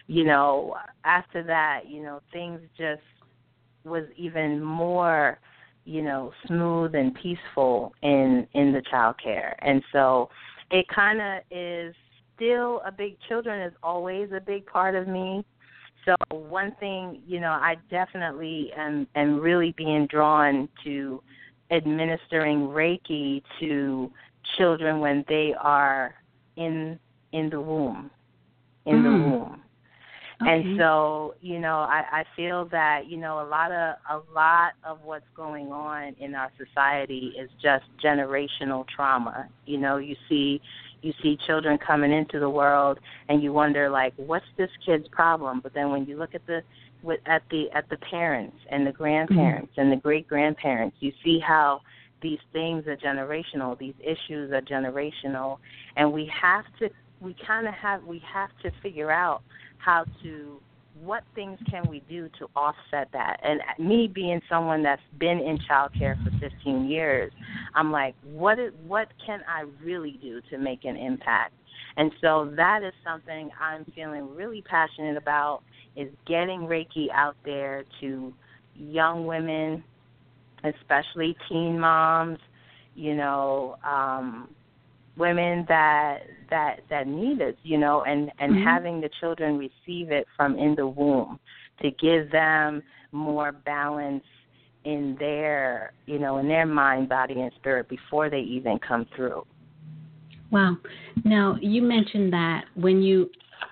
you 0.07 0.23
know 0.23 0.75
after 1.03 1.43
that 1.43 1.81
you 1.87 2.01
know 2.01 2.21
things 2.31 2.61
just 2.77 3.01
was 3.83 4.05
even 4.15 4.63
more 4.63 5.39
you 5.85 6.01
know 6.01 6.31
smooth 6.47 6.95
and 6.95 7.13
peaceful 7.15 7.93
in 8.01 8.47
in 8.53 8.71
the 8.71 8.81
child 8.89 9.15
care 9.21 9.57
and 9.61 9.83
so 9.91 10.29
it 10.71 10.85
kind 10.87 11.21
of 11.21 11.41
is 11.51 11.93
still 12.38 12.82
a 12.86 12.91
big 12.91 13.17
children 13.27 13.62
is 13.62 13.74
always 13.84 14.29
a 14.32 14.39
big 14.39 14.65
part 14.65 14.96
of 14.96 15.08
me 15.08 15.44
so 16.06 16.15
one 16.29 16.74
thing 16.79 17.22
you 17.27 17.39
know 17.41 17.51
i 17.51 17.75
definitely 17.89 18.72
am 18.77 19.06
am 19.15 19.39
really 19.39 19.74
being 19.75 20.08
drawn 20.08 20.70
to 20.84 21.22
administering 21.72 22.67
reiki 22.67 23.41
to 23.60 24.10
children 24.58 25.00
when 25.00 25.25
they 25.27 25.53
are 25.60 26.15
in 26.56 26.98
in 27.34 27.50
the 27.50 27.60
womb 27.60 28.10
in 28.86 29.03
the 29.03 29.10
Mm. 29.10 29.32
womb 29.32 29.62
Okay. 30.39 30.51
and 30.51 30.79
so 30.79 31.34
you 31.41 31.58
know 31.58 31.77
i 31.77 32.03
i 32.12 32.24
feel 32.36 32.65
that 32.65 33.08
you 33.08 33.17
know 33.17 33.41
a 33.41 33.48
lot 33.48 33.72
of 33.72 33.96
a 34.12 34.34
lot 34.34 34.74
of 34.84 35.00
what's 35.03 35.25
going 35.36 35.72
on 35.72 36.15
in 36.20 36.36
our 36.36 36.51
society 36.58 37.34
is 37.39 37.50
just 37.62 37.86
generational 38.03 38.86
trauma. 38.88 39.50
You 39.65 39.79
know 39.79 39.98
you 39.98 40.15
see 40.29 40.62
you 41.01 41.13
see 41.24 41.38
children 41.48 41.79
coming 41.79 42.12
into 42.12 42.39
the 42.39 42.50
world 42.50 43.00
and 43.29 43.41
you 43.41 43.51
wonder 43.51 43.89
like 43.89 44.13
what's 44.17 44.46
this 44.58 44.70
kid's 44.86 45.08
problem? 45.08 45.60
But 45.60 45.74
then 45.74 45.89
when 45.89 46.06
you 46.06 46.17
look 46.17 46.36
at 46.36 46.46
the 46.46 46.62
with 47.01 47.20
at 47.25 47.41
the 47.50 47.72
at 47.74 47.89
the 47.89 47.98
parents 47.98 48.58
and 48.70 48.86
the 48.86 48.91
mm-hmm. 48.91 49.03
grandparents 49.03 49.74
and 49.77 49.91
the 49.91 49.96
great 49.96 50.27
grandparents 50.27 50.98
you 51.00 51.12
see 51.24 51.39
how 51.39 51.82
these 52.22 52.39
things 52.53 52.86
are 52.86 52.98
generational 52.98 53.77
these 53.79 53.96
issues 54.01 54.51
are 54.51 54.62
generational. 54.62 55.58
And 55.96 56.13
we 56.13 56.32
have 56.41 56.65
to 56.77 56.89
we 57.22 57.36
kind 57.46 57.67
of 57.67 57.74
have 57.74 58.03
we 58.03 58.22
have 58.32 58.50
to 58.62 58.72
figure 58.84 59.12
out 59.12 59.41
how 59.77 60.05
to 60.24 60.60
what 61.03 61.24
things 61.36 61.60
can 61.69 61.88
we 61.88 62.01
do 62.10 62.27
to 62.39 62.48
offset 62.55 63.07
that? 63.13 63.39
And 63.43 63.62
me 63.77 64.07
being 64.07 64.41
someone 64.50 64.81
that's 64.81 65.01
been 65.19 65.39
in 65.39 65.60
childcare 65.69 66.15
for 66.24 66.31
15 66.39 66.89
years 66.89 67.31
i'm 67.75 67.91
like 67.91 68.15
what 68.24 68.60
is 68.60 68.74
what 68.88 69.07
can 69.25 69.41
i 69.48 69.63
really 69.84 70.19
do 70.22 70.41
to 70.50 70.57
make 70.57 70.86
an 70.86 70.96
impact? 70.98 71.53
And 71.98 72.12
so 72.22 72.51
that 72.55 72.84
is 72.84 72.93
something 73.05 73.50
i'm 73.60 73.86
feeling 73.96 74.34
really 74.36 74.62
passionate 74.62 75.17
about 75.17 75.62
is 75.96 76.10
getting 76.27 76.62
reiki 76.62 77.07
out 77.13 77.36
there 77.46 77.84
to 78.01 78.34
young 78.75 79.25
women 79.25 79.84
especially 80.63 81.36
teen 81.50 81.79
moms 81.79 82.39
you 82.96 83.15
know 83.15 83.77
um 83.84 84.50
women 85.17 85.65
that 85.67 86.19
that 86.50 86.81
that 86.89 87.07
need 87.07 87.41
it, 87.41 87.57
you 87.63 87.77
know, 87.77 88.03
and 88.03 88.31
and 88.39 88.53
Mhm. 88.53 88.63
having 88.63 89.01
the 89.01 89.09
children 89.19 89.57
receive 89.57 90.12
it 90.12 90.27
from 90.36 90.57
in 90.57 90.75
the 90.75 90.88
womb 90.88 91.39
to 91.81 91.91
give 91.91 92.31
them 92.31 92.81
more 93.12 93.51
balance 93.51 94.24
in 94.83 95.15
their, 95.17 95.91
you 96.05 96.19
know, 96.19 96.38
in 96.38 96.47
their 96.47 96.65
mind, 96.65 97.09
body, 97.09 97.41
and 97.41 97.51
spirit 97.53 97.88
before 97.89 98.29
they 98.29 98.39
even 98.39 98.79
come 98.79 99.05
through. 99.15 99.45
Wow. 100.50 100.77
Now, 101.25 101.57
you 101.59 101.81
mentioned 101.81 102.31
that 102.31 102.65
when 102.75 103.01
you 103.01 103.29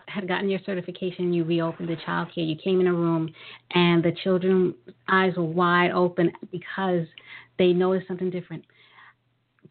had 0.08 0.28
gotten 0.28 0.50
your 0.50 0.60
certification, 0.66 1.32
you 1.34 1.44
reopened 1.44 1.90
the 1.90 1.96
child 2.06 2.30
care, 2.34 2.44
you 2.44 2.56
came 2.56 2.82
in 2.82 2.88
a 2.88 2.94
room 2.94 3.34
and 3.72 4.04
the 4.04 4.12
children's 4.24 4.76
eyes 5.08 5.36
were 5.38 5.44
wide 5.44 5.92
open 5.92 6.32
because 6.52 7.08
they 7.58 7.72
noticed 7.72 8.08
something 8.08 8.30
different. 8.30 8.64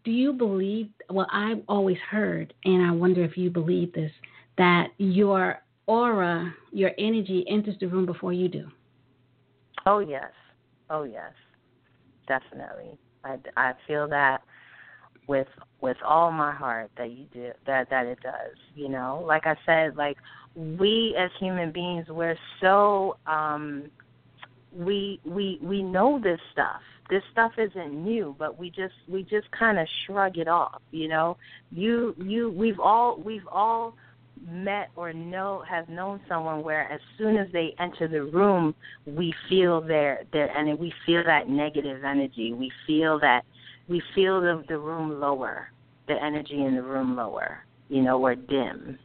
Do 0.05 0.11
you 0.11 0.33
believe, 0.33 0.91
well, 1.11 1.27
I've 1.33 1.63
always 1.69 1.97
heard, 2.11 2.53
and 2.65 2.83
I 2.87 2.93
wonder 2.93 3.25
if 3.25 3.37
you 3.37 3.49
believe 3.51 3.93
this, 3.95 4.13
that 4.59 4.89
your 4.99 5.63
aura, 5.87 6.53
your 6.73 6.91
energy 6.99 7.45
enters 7.49 7.77
the 7.81 7.87
room 7.87 8.05
before 8.05 8.33
you 8.33 8.49
do? 8.49 8.69
Oh, 9.87 10.01
yes. 10.01 10.31
Oh, 10.91 11.05
yes. 11.05 11.33
Definitely. 12.29 12.99
I, 13.25 13.39
I 13.57 13.73
feel 13.87 14.09
that 14.09 14.43
with 15.27 15.49
with 15.81 15.97
all 16.05 16.31
my 16.31 16.53
heart 16.53 16.91
that 16.97 17.11
you 17.11 17.25
do 17.33 17.51
that 17.67 17.89
that 17.91 18.07
it 18.07 18.19
does 18.23 18.57
you 18.75 18.89
know 18.89 19.25
like 19.27 19.47
i 19.47 19.55
said 19.65 19.97
like 19.97 20.17
we 20.55 21.15
as 21.19 21.31
human 21.41 21.73
beings 21.73 22.07
we're 22.09 22.37
so 22.61 23.17
um 23.27 23.85
we 24.77 25.21
we 25.25 25.59
we 25.63 25.83
know 25.83 26.21
this 26.23 26.39
stuff 26.53 26.83
this 27.11 27.23
stuff 27.33 27.53
isn't 27.59 27.93
new 27.93 28.35
but 28.39 28.59
we 28.59 28.71
just 28.71 28.95
we 29.09 29.23
just 29.23 29.51
kind 29.51 29.79
of 29.79 29.87
shrug 30.05 30.39
it 30.39 30.49
off 30.49 30.81
you 30.91 31.09
know 31.09 31.37
you 31.71 32.15
you 32.19 32.51
we've 32.51 32.81
all 32.81 33.21
we've 33.21 33.47
all 33.51 33.95
met 34.49 34.91
or 34.97 35.13
know 35.13 35.63
have 35.69 35.89
known 35.89 36.21
someone 36.29 36.63
where 36.63 36.91
as 36.91 37.01
soon 37.17 37.37
as 37.37 37.47
they 37.53 37.75
enter 37.79 38.09
the 38.09 38.23
room 38.23 38.75
we 39.07 39.33
feel 39.49 39.81
their 39.81 40.25
their 40.33 40.51
and 40.57 40.79
we 40.79 40.93
feel 41.07 41.23
that 41.25 41.49
negative 41.49 42.05
energy 42.05 42.53
we 42.53 42.71
feel 42.87 43.19
that 43.19 43.45
we 43.89 44.03
feel 44.15 44.41
the 44.41 44.65
the 44.69 44.79
room 44.79 45.21
lower, 45.21 45.71
the 46.09 46.15
energy 46.23 46.63
in 46.65 46.75
the 46.75 46.83
room 46.83 47.17
lower. 47.17 47.65
You 47.89 48.03
know, 48.03 48.19
we're 48.19 48.35
dim. 48.35 48.99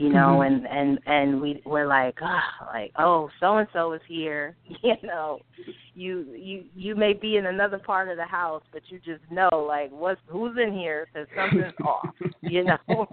You 0.00 0.08
know, 0.08 0.40
mm-hmm. 0.40 0.66
and 0.66 0.66
and 0.66 0.98
and 1.04 1.40
we 1.42 1.60
we're 1.66 1.86
like, 1.86 2.16
oh, 2.22 2.66
like 2.72 2.90
oh, 2.98 3.28
so 3.38 3.58
and 3.58 3.68
so 3.74 3.92
is 3.92 4.00
here. 4.08 4.56
You 4.82 4.94
know, 5.02 5.40
you 5.94 6.24
you 6.34 6.64
you 6.74 6.94
may 6.96 7.12
be 7.12 7.36
in 7.36 7.44
another 7.44 7.78
part 7.78 8.08
of 8.08 8.16
the 8.16 8.24
house, 8.24 8.62
but 8.72 8.80
you 8.88 8.98
just 8.98 9.20
know 9.30 9.50
like 9.68 9.90
what's 9.90 10.18
who's 10.26 10.56
in 10.56 10.72
here 10.72 11.06
because 11.12 11.28
something's 11.36 11.74
off. 11.86 12.14
You 12.40 12.64
know, 12.64 12.78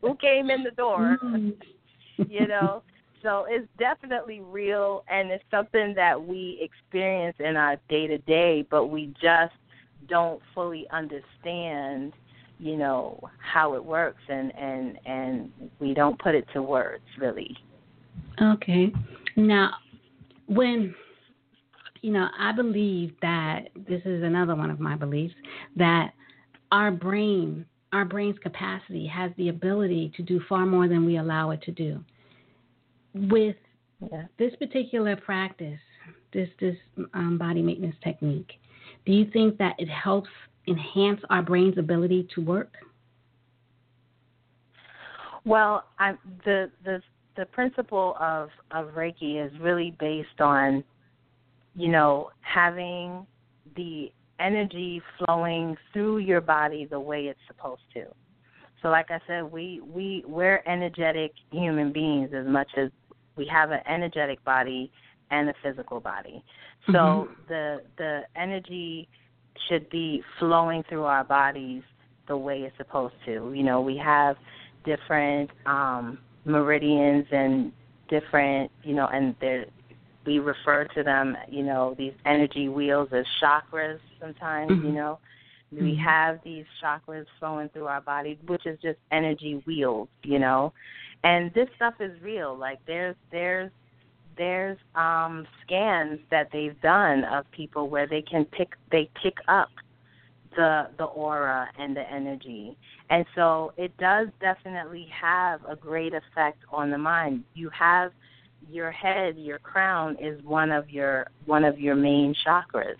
who 0.00 0.14
came 0.16 0.48
in 0.48 0.64
the 0.64 0.70
door. 0.70 1.18
Mm-hmm. 1.22 2.22
you 2.30 2.48
know, 2.48 2.82
so 3.22 3.44
it's 3.46 3.68
definitely 3.78 4.40
real 4.40 5.04
and 5.10 5.30
it's 5.30 5.44
something 5.50 5.92
that 5.96 6.18
we 6.18 6.58
experience 6.62 7.36
in 7.40 7.56
our 7.56 7.76
day 7.90 8.06
to 8.06 8.16
day 8.18 8.66
but 8.70 8.86
we 8.86 9.12
just 9.20 9.52
don't 10.08 10.40
fully 10.54 10.86
understand 10.90 12.14
you 12.60 12.76
know 12.76 13.18
how 13.38 13.74
it 13.74 13.84
works 13.84 14.22
and 14.28 14.54
and 14.56 14.98
and 15.06 15.50
we 15.78 15.94
don't 15.94 16.18
put 16.18 16.34
it 16.34 16.46
to 16.52 16.62
words 16.62 17.02
really. 17.18 17.56
Okay. 18.40 18.92
Now 19.36 19.70
when 20.46 20.94
you 22.02 22.12
know 22.12 22.26
i 22.38 22.50
believe 22.50 23.12
that 23.22 23.68
this 23.88 24.00
is 24.04 24.22
another 24.22 24.56
one 24.56 24.70
of 24.70 24.80
my 24.80 24.96
beliefs 24.96 25.34
that 25.76 26.12
our 26.72 26.90
brain 26.90 27.64
our 27.92 28.04
brain's 28.04 28.38
capacity 28.38 29.06
has 29.06 29.32
the 29.36 29.48
ability 29.48 30.12
to 30.16 30.22
do 30.22 30.40
far 30.48 30.64
more 30.64 30.88
than 30.88 31.04
we 31.04 31.18
allow 31.18 31.50
it 31.50 31.60
to 31.62 31.72
do. 31.72 32.02
With 33.14 33.56
yeah. 34.00 34.24
this 34.38 34.54
particular 34.56 35.16
practice 35.16 35.78
this 36.32 36.48
this 36.60 36.76
um, 37.14 37.38
body 37.38 37.62
maintenance 37.62 37.96
technique 38.04 38.52
do 39.06 39.12
you 39.12 39.28
think 39.32 39.58
that 39.58 39.74
it 39.78 39.88
helps 39.88 40.28
enhance 40.70 41.20
our 41.28 41.42
brain's 41.42 41.76
ability 41.76 42.28
to 42.34 42.40
work? 42.40 42.72
Well, 45.44 45.84
I, 45.98 46.14
the 46.44 46.70
the 46.84 47.02
the 47.36 47.46
principle 47.46 48.16
of 48.20 48.50
of 48.70 48.88
Reiki 48.94 49.44
is 49.44 49.52
really 49.60 49.96
based 49.98 50.40
on, 50.40 50.84
you 51.74 51.88
know, 51.88 52.30
having 52.40 53.26
the 53.76 54.12
energy 54.38 55.02
flowing 55.18 55.76
through 55.92 56.18
your 56.18 56.40
body 56.40 56.86
the 56.86 57.00
way 57.00 57.26
it's 57.26 57.40
supposed 57.46 57.82
to. 57.94 58.04
So, 58.82 58.88
like 58.88 59.10
I 59.10 59.20
said, 59.26 59.50
we 59.50 59.80
we 59.80 60.24
we're 60.26 60.62
energetic 60.66 61.32
human 61.50 61.92
beings 61.92 62.30
as 62.34 62.46
much 62.46 62.68
as 62.76 62.90
we 63.36 63.46
have 63.46 63.70
an 63.70 63.80
energetic 63.88 64.42
body 64.44 64.90
and 65.30 65.48
a 65.48 65.54
physical 65.62 66.00
body. 66.00 66.44
So 66.86 66.92
mm-hmm. 66.92 67.32
the 67.48 67.82
the 67.96 68.20
energy 68.36 69.08
should 69.68 69.88
be 69.90 70.22
flowing 70.38 70.82
through 70.88 71.04
our 71.04 71.24
bodies 71.24 71.82
the 72.28 72.36
way 72.36 72.60
it's 72.60 72.76
supposed 72.76 73.14
to. 73.26 73.52
You 73.54 73.62
know, 73.62 73.80
we 73.80 73.96
have 73.96 74.36
different 74.84 75.50
um 75.66 76.18
meridians 76.44 77.26
and 77.30 77.72
different, 78.08 78.70
you 78.82 78.94
know, 78.94 79.06
and 79.06 79.34
there 79.40 79.66
we 80.26 80.38
refer 80.38 80.84
to 80.94 81.02
them, 81.02 81.36
you 81.48 81.62
know, 81.62 81.94
these 81.96 82.12
energy 82.26 82.68
wheels 82.68 83.08
as 83.12 83.24
chakras 83.42 83.98
sometimes, 84.20 84.70
mm-hmm. 84.70 84.86
you 84.86 84.92
know. 84.92 85.18
Mm-hmm. 85.72 85.84
We 85.84 85.96
have 86.04 86.40
these 86.44 86.64
chakras 86.82 87.26
flowing 87.38 87.68
through 87.70 87.86
our 87.86 88.00
body, 88.00 88.38
which 88.46 88.66
is 88.66 88.78
just 88.82 88.98
energy 89.12 89.62
wheels, 89.66 90.08
you 90.22 90.38
know. 90.38 90.72
And 91.22 91.52
this 91.54 91.68
stuff 91.76 91.94
is 92.00 92.12
real. 92.22 92.56
Like 92.56 92.80
there's 92.86 93.16
there's 93.30 93.70
there's 94.40 94.78
um, 94.94 95.46
scans 95.62 96.18
that 96.30 96.48
they've 96.50 96.80
done 96.80 97.24
of 97.24 97.44
people 97.50 97.90
where 97.90 98.06
they 98.06 98.22
can 98.22 98.46
pick 98.46 98.70
they 98.90 99.10
pick 99.22 99.34
up 99.48 99.68
the 100.56 100.88
the 100.96 101.04
aura 101.04 101.68
and 101.78 101.94
the 101.94 102.10
energy. 102.10 102.74
And 103.10 103.26
so 103.34 103.74
it 103.76 103.94
does 103.98 104.28
definitely 104.40 105.06
have 105.12 105.60
a 105.68 105.76
great 105.76 106.14
effect 106.14 106.56
on 106.72 106.90
the 106.90 106.96
mind. 106.96 107.44
You 107.52 107.68
have 107.78 108.12
your 108.70 108.90
head, 108.90 109.36
your 109.36 109.58
crown 109.58 110.16
is 110.18 110.42
one 110.42 110.72
of 110.72 110.88
your 110.88 111.26
one 111.44 111.62
of 111.62 111.78
your 111.78 111.94
main 111.94 112.34
chakras. 112.46 112.96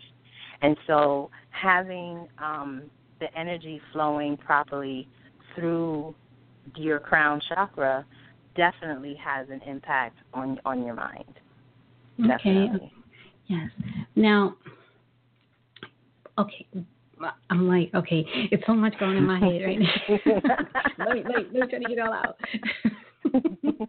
And 0.60 0.76
so 0.86 1.30
having 1.48 2.28
um, 2.36 2.82
the 3.18 3.34
energy 3.34 3.80
flowing 3.94 4.36
properly 4.36 5.08
through 5.54 6.14
your 6.76 6.98
crown 6.98 7.40
chakra 7.48 8.04
definitely 8.60 9.14
has 9.14 9.48
an 9.48 9.62
impact 9.66 10.18
on 10.34 10.60
on 10.66 10.84
your 10.84 10.94
mind. 10.94 11.34
Definitely. 12.18 12.76
Okay. 12.76 12.92
Yes. 13.46 13.70
Now, 14.16 14.56
okay. 16.38 16.66
I'm 17.50 17.68
like, 17.68 17.90
okay, 17.94 18.24
it's 18.50 18.62
so 18.66 18.74
much 18.74 18.94
going 18.98 19.16
in 19.16 19.26
my 19.26 19.38
head 19.38 19.62
right 19.64 19.78
now. 19.78 19.94
let, 20.98 21.14
me, 21.14 21.22
let, 21.28 21.52
me, 21.52 21.60
try 21.68 21.78
to 21.78 21.84
get 21.84 21.90
it 21.90 21.98
all 21.98 22.14
out. 22.14 22.36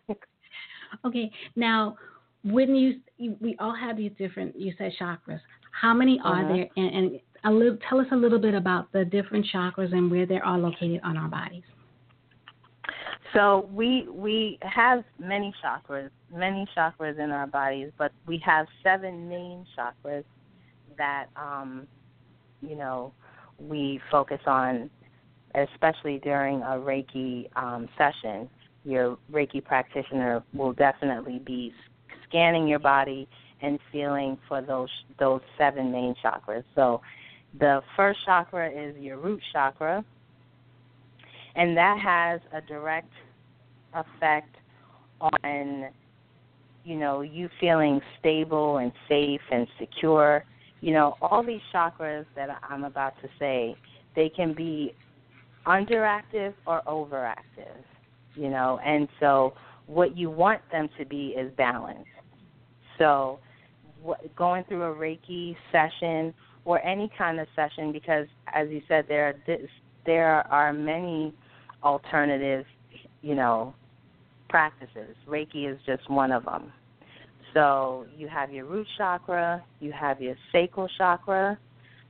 okay, 1.05 1.31
now, 1.55 1.95
when 2.43 2.75
you, 2.75 2.99
you, 3.17 3.38
we 3.39 3.55
all 3.57 3.73
have 3.73 3.95
these 3.95 4.12
different, 4.17 4.60
you 4.60 4.73
said 4.77 4.91
chakras. 4.99 5.39
How 5.71 5.93
many 5.93 6.19
are 6.25 6.43
uh-huh. 6.43 6.53
there? 6.53 6.67
And, 6.75 6.95
and 6.95 7.19
a 7.45 7.51
little, 7.51 7.77
tell 7.88 8.01
us 8.01 8.07
a 8.12 8.17
little 8.17 8.39
bit 8.39 8.53
about 8.53 8.91
the 8.91 9.05
different 9.05 9.45
chakras 9.53 9.93
and 9.93 10.12
where 10.12 10.25
they're 10.25 10.45
all 10.45 10.60
located 10.60 10.99
on 11.05 11.15
our 11.15 11.29
bodies. 11.29 11.63
So 13.33 13.69
we 13.73 14.07
we 14.09 14.59
have 14.61 15.03
many 15.17 15.53
chakras, 15.63 16.09
many 16.33 16.67
chakras 16.75 17.17
in 17.17 17.31
our 17.31 17.47
bodies, 17.47 17.91
but 17.97 18.11
we 18.27 18.41
have 18.45 18.67
seven 18.83 19.29
main 19.29 19.65
chakras 19.77 20.25
that 20.97 21.27
um, 21.35 21.87
you 22.61 22.75
know 22.75 23.13
we 23.57 24.01
focus 24.09 24.41
on, 24.45 24.89
especially 25.55 26.19
during 26.19 26.61
a 26.61 26.75
Reiki 26.75 27.49
um, 27.55 27.87
session. 27.97 28.49
Your 28.83 29.17
Reiki 29.31 29.63
practitioner 29.63 30.43
will 30.53 30.73
definitely 30.73 31.39
be 31.39 31.73
scanning 32.27 32.67
your 32.67 32.79
body 32.79 33.29
and 33.61 33.79
feeling 33.91 34.37
for 34.47 34.61
those 34.61 34.89
those 35.19 35.41
seven 35.57 35.91
main 35.91 36.15
chakras. 36.23 36.63
So 36.75 37.01
the 37.59 37.81
first 37.95 38.19
chakra 38.25 38.69
is 38.69 38.95
your 38.97 39.17
root 39.17 39.41
chakra, 39.53 40.03
and 41.55 41.75
that 41.77 41.97
has 41.99 42.41
a 42.53 42.61
direct 42.67 43.11
effect 43.93 44.55
on 45.19 45.89
you 46.83 46.95
know 46.95 47.21
you 47.21 47.49
feeling 47.59 47.99
stable 48.19 48.77
and 48.77 48.91
safe 49.07 49.41
and 49.51 49.67
secure. 49.79 50.43
You 50.81 50.93
know 50.93 51.15
all 51.21 51.43
these 51.45 51.61
chakras 51.73 52.25
that 52.35 52.49
i'm 52.67 52.85
about 52.85 53.13
to 53.21 53.29
say 53.37 53.75
they 54.15 54.29
can 54.29 54.53
be 54.53 54.95
underactive 55.67 56.55
or 56.65 56.81
overactive 56.87 57.83
you 58.35 58.49
know? 58.49 58.79
And 58.85 59.07
so 59.19 59.53
what 59.87 60.17
you 60.17 60.29
want 60.29 60.61
them 60.71 60.89
to 60.97 61.05
be 61.05 61.35
is 61.37 61.51
balance 61.57 62.05
so 62.97 63.39
what, 64.01 64.35
going 64.35 64.63
through 64.65 64.83
a 64.83 64.95
reiki 64.95 65.55
session 65.71 66.33
or 66.65 66.83
any 66.85 67.11
kind 67.17 67.39
of 67.39 67.47
session 67.55 67.91
because 67.91 68.27
as 68.53 68.69
you 68.69 68.81
said 68.87 69.05
there 69.07 69.27
are 69.29 69.57
there 70.05 70.47
are 70.51 70.71
many 70.71 71.33
alternatives, 71.83 72.65
you 73.21 73.35
know, 73.35 73.73
practices. 74.49 75.15
Reiki 75.27 75.71
is 75.71 75.79
just 75.85 76.09
one 76.09 76.31
of 76.31 76.45
them. 76.45 76.71
So 77.53 78.05
you 78.17 78.27
have 78.27 78.51
your 78.51 78.65
root 78.65 78.87
chakra, 78.97 79.63
you 79.79 79.91
have 79.91 80.21
your 80.21 80.35
sacral 80.51 80.87
chakra, 80.97 81.57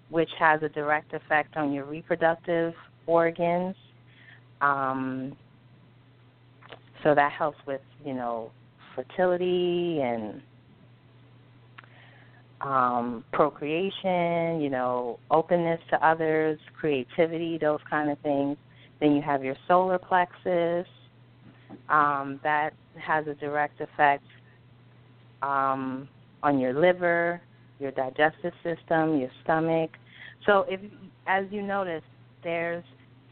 which 0.09 0.29
has 0.39 0.61
a 0.61 0.69
direct 0.69 1.13
effect 1.13 1.57
on 1.57 1.73
your 1.73 1.85
reproductive 1.85 2.73
organs. 3.07 3.75
Um, 4.61 5.35
so 7.03 7.15
that 7.15 7.31
helps 7.31 7.57
with 7.65 7.81
you 8.05 8.13
know 8.13 8.51
fertility 8.95 9.99
and 10.01 10.41
um, 12.61 13.23
procreation, 13.33 14.61
you 14.61 14.69
know, 14.69 15.19
openness 15.31 15.79
to 15.89 16.05
others, 16.05 16.59
creativity, 16.79 17.57
those 17.59 17.79
kind 17.89 18.11
of 18.11 18.19
things. 18.19 18.57
Then 19.01 19.13
you 19.13 19.21
have 19.21 19.43
your 19.43 19.55
solar 19.67 19.99
plexus. 19.99 20.87
Um, 21.89 22.39
that 22.43 22.71
has 22.97 23.27
a 23.27 23.33
direct 23.33 23.79
effect 23.81 24.23
um, 25.41 26.07
on 26.43 26.59
your 26.59 26.73
liver, 26.73 27.41
your 27.79 27.91
digestive 27.91 28.53
system, 28.63 29.17
your 29.17 29.29
stomach. 29.43 29.91
So 30.45 30.65
if, 30.67 30.79
as 31.27 31.45
you 31.49 31.61
notice, 31.61 32.03
there's 32.43 32.83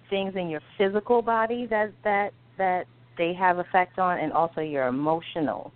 things 0.10 0.34
in 0.36 0.50
your 0.50 0.62
physical 0.78 1.22
body 1.22 1.68
that 1.70 1.92
that 2.04 2.32
that 2.58 2.86
they 3.18 3.34
have 3.34 3.60
effect 3.60 4.00
on, 4.00 4.20
and 4.20 4.32
also 4.32 4.62
your 4.62 4.88
emotional 4.88 5.72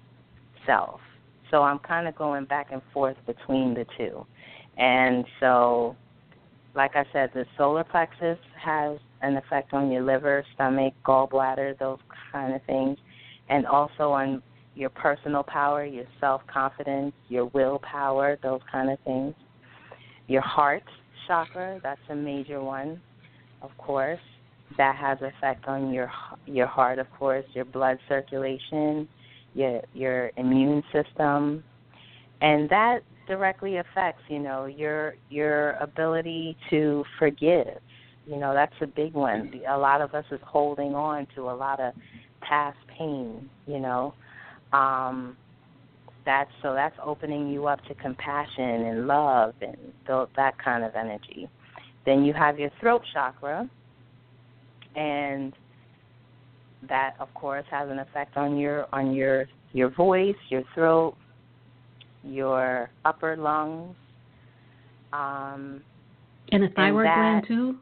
self. 0.65 0.99
So 1.51 1.61
I'm 1.61 1.79
kind 1.79 2.07
of 2.07 2.15
going 2.15 2.45
back 2.45 2.67
and 2.71 2.81
forth 2.93 3.17
between 3.27 3.73
the 3.73 3.85
two. 3.97 4.25
And 4.77 5.25
so, 5.39 5.95
like 6.75 6.95
I 6.95 7.05
said, 7.13 7.29
the 7.33 7.45
solar 7.57 7.83
plexus 7.83 8.39
has 8.59 8.97
an 9.23 9.37
effect 9.37 9.73
on 9.73 9.89
your 9.89 10.03
liver, 10.03 10.45
stomach, 10.53 10.93
gallbladder, 11.05 11.77
those 11.79 11.99
kind 12.31 12.53
of 12.53 12.61
things, 12.63 12.97
and 13.49 13.65
also 13.65 14.11
on 14.11 14.43
your 14.75 14.89
personal 14.89 15.43
power, 15.43 15.85
your 15.85 16.05
self 16.19 16.41
confidence, 16.51 17.13
your 17.29 17.45
willpower, 17.45 18.37
those 18.43 18.61
kind 18.71 18.91
of 18.91 18.99
things. 19.05 19.33
Your 20.27 20.41
heart 20.41 20.83
chakra, 21.27 21.79
that's 21.83 22.01
a 22.09 22.15
major 22.15 22.61
one, 22.61 23.01
of 23.61 23.71
course. 23.77 24.19
That 24.77 24.95
has 24.95 25.19
effect 25.21 25.67
on 25.67 25.91
your 25.91 26.11
your 26.45 26.67
heart, 26.67 26.97
of 26.97 27.07
course, 27.17 27.45
your 27.53 27.65
blood 27.65 27.99
circulation, 28.09 29.07
your 29.53 29.81
your 29.93 30.31
immune 30.37 30.83
system, 30.91 31.63
and 32.41 32.69
that 32.69 32.99
directly 33.27 33.77
affects 33.77 34.21
you 34.29 34.39
know 34.39 34.65
your 34.65 35.15
your 35.29 35.71
ability 35.73 36.57
to 36.71 37.03
forgive. 37.19 37.77
You 38.25 38.37
know 38.37 38.53
that's 38.53 38.73
a 38.81 38.87
big 38.87 39.13
one. 39.13 39.51
A 39.69 39.77
lot 39.77 40.01
of 40.01 40.13
us 40.13 40.25
is 40.31 40.39
holding 40.43 40.95
on 40.95 41.27
to 41.35 41.49
a 41.49 41.55
lot 41.55 41.79
of 41.79 41.93
past 42.41 42.77
pain. 42.97 43.49
You 43.67 43.79
know, 43.79 44.13
um, 44.71 45.35
that's 46.25 46.49
so 46.61 46.73
that's 46.73 46.95
opening 47.03 47.49
you 47.49 47.67
up 47.67 47.83
to 47.85 47.95
compassion 47.95 48.85
and 48.85 49.07
love 49.07 49.53
and 49.61 49.77
th- 50.07 50.29
that 50.35 50.57
kind 50.63 50.83
of 50.83 50.95
energy. 50.95 51.49
Then 52.05 52.23
you 52.23 52.33
have 52.33 52.59
your 52.59 52.69
throat 52.79 53.01
chakra, 53.13 53.69
and 54.95 55.53
that 56.87 57.15
of 57.19 57.33
course 57.33 57.65
has 57.71 57.89
an 57.89 57.99
effect 57.99 58.37
on 58.37 58.57
your 58.57 58.87
on 58.93 59.13
your 59.13 59.45
your 59.73 59.89
voice, 59.89 60.35
your 60.49 60.63
throat, 60.73 61.15
your 62.23 62.89
upper 63.05 63.35
lungs. 63.35 63.95
Um, 65.11 65.81
and 66.51 66.63
the 66.63 66.69
thyroid 66.69 67.05
and 67.05 67.05
that, 67.05 67.15
gland 67.15 67.47
too. 67.47 67.75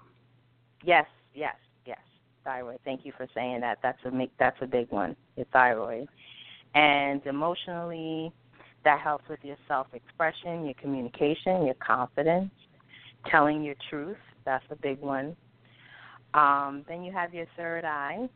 Yes, 0.83 1.05
yes, 1.33 1.55
yes. 1.85 1.99
Thyroid. 2.43 2.79
Thank 2.83 3.05
you 3.05 3.13
for 3.15 3.27
saying 3.35 3.61
that. 3.61 3.79
That's 3.83 3.99
a 4.05 4.11
make, 4.11 4.31
that's 4.39 4.57
a 4.61 4.67
big 4.67 4.89
one. 4.91 5.15
Your 5.35 5.45
thyroid, 5.53 6.07
and 6.73 7.25
emotionally, 7.25 8.31
that 8.83 8.99
helps 8.99 9.27
with 9.29 9.39
your 9.43 9.57
self-expression, 9.67 10.65
your 10.65 10.73
communication, 10.75 11.65
your 11.65 11.75
confidence, 11.75 12.51
telling 13.29 13.63
your 13.63 13.75
truth. 13.89 14.17
That's 14.43 14.65
a 14.71 14.75
big 14.75 14.99
one. 15.01 15.35
Um, 16.33 16.83
then 16.87 17.03
you 17.03 17.11
have 17.11 17.33
your 17.33 17.45
third 17.57 17.85
eye 17.85 18.27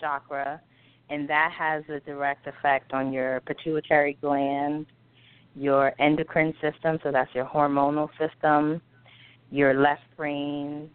chakra, 0.00 0.60
and 1.08 1.28
that 1.28 1.52
has 1.56 1.84
a 1.88 2.00
direct 2.00 2.46
effect 2.46 2.92
on 2.92 3.12
your 3.12 3.40
pituitary 3.40 4.18
gland, 4.20 4.86
your 5.54 5.92
endocrine 6.00 6.52
system, 6.60 6.98
so 7.02 7.12
that's 7.12 7.32
your 7.34 7.46
hormonal 7.46 8.08
system, 8.18 8.80
your 9.50 9.74
left 9.74 10.02
brain 10.16 10.90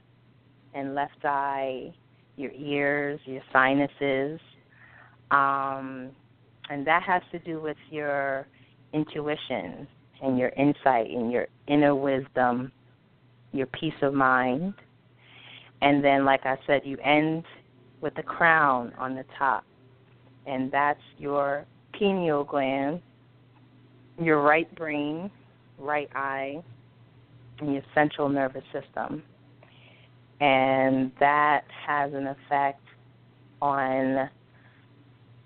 and 0.73 0.95
left 0.95 1.23
eye, 1.23 1.93
your 2.37 2.51
ears, 2.51 3.19
your 3.25 3.41
sinuses. 3.51 4.39
Um, 5.31 6.11
and 6.69 6.85
that 6.85 7.03
has 7.03 7.21
to 7.31 7.39
do 7.39 7.61
with 7.61 7.77
your 7.89 8.47
intuition 8.93 9.87
and 10.21 10.37
your 10.37 10.49
insight 10.49 11.09
and 11.09 11.31
your 11.31 11.47
inner 11.67 11.95
wisdom, 11.95 12.71
your 13.51 13.67
peace 13.67 13.93
of 14.01 14.13
mind. 14.13 14.73
And 15.81 16.03
then, 16.03 16.25
like 16.25 16.45
I 16.45 16.57
said, 16.67 16.81
you 16.85 16.97
end 16.99 17.43
with 18.01 18.13
the 18.15 18.23
crown 18.23 18.93
on 18.97 19.15
the 19.15 19.25
top, 19.37 19.63
and 20.45 20.71
that's 20.71 20.99
your 21.17 21.65
pineal 21.97 22.43
gland, 22.43 23.01
your 24.21 24.41
right 24.41 24.73
brain, 24.75 25.31
right 25.79 26.09
eye, 26.15 26.63
and 27.61 27.73
your 27.73 27.83
central 27.93 28.29
nervous 28.29 28.63
system. 28.73 29.23
And 30.39 31.11
that 31.19 31.61
has 31.87 32.11
an 32.13 32.27
effect 32.27 32.81
on 33.61 34.29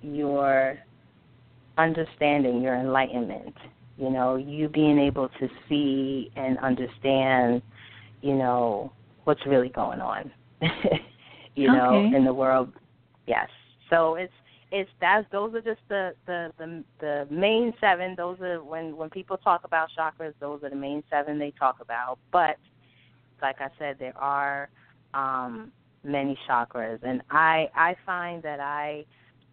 your 0.01 0.78
understanding, 1.78 2.62
your 2.62 2.75
enlightenment. 2.75 3.54
You 3.97 4.10
know, 4.10 4.36
you 4.36 4.69
being 4.69 4.99
able 4.99 5.30
to 5.39 5.47
see 5.69 6.32
and 6.36 6.58
understand, 6.60 7.62
you 8.21 8.36
know, 8.36 8.91
what's 9.23 9.45
really 9.45 9.69
going 9.69 10.01
on. 10.01 10.32
you 11.56 11.69
okay. 11.69 11.78
know, 11.78 12.12
in 12.15 12.25
the 12.25 12.34
world. 12.34 12.71
Yes. 13.28 13.47
So 13.89 14.15
it's 14.15 14.34
it's 14.71 14.89
that's 14.99 15.25
those 15.32 15.54
are 15.54 15.62
just 15.62 15.82
the, 15.89 16.13
the 16.25 16.51
the 16.58 16.84
the 16.99 17.28
main 17.30 17.73
seven. 17.80 18.15
Those 18.17 18.39
are 18.41 18.63
when 18.63 18.95
when 18.97 19.10
people 19.10 19.38
talk 19.38 19.63
about 19.63 19.89
chakras, 19.97 20.34
those 20.39 20.63
are 20.63 20.69
the 20.69 20.75
main 20.75 21.04
seven 21.10 21.38
they 21.39 21.51
talk 21.51 21.78
about. 21.82 22.17
But 22.32 22.58
like 23.41 23.58
I 23.60 23.69
said, 23.78 23.97
there 23.99 24.17
are 24.17 24.69
um, 25.13 25.71
many 26.04 26.38
chakras, 26.49 26.99
and 27.04 27.21
I 27.30 27.69
I 27.75 27.95
find 28.06 28.41
that 28.43 28.60
I 28.60 29.06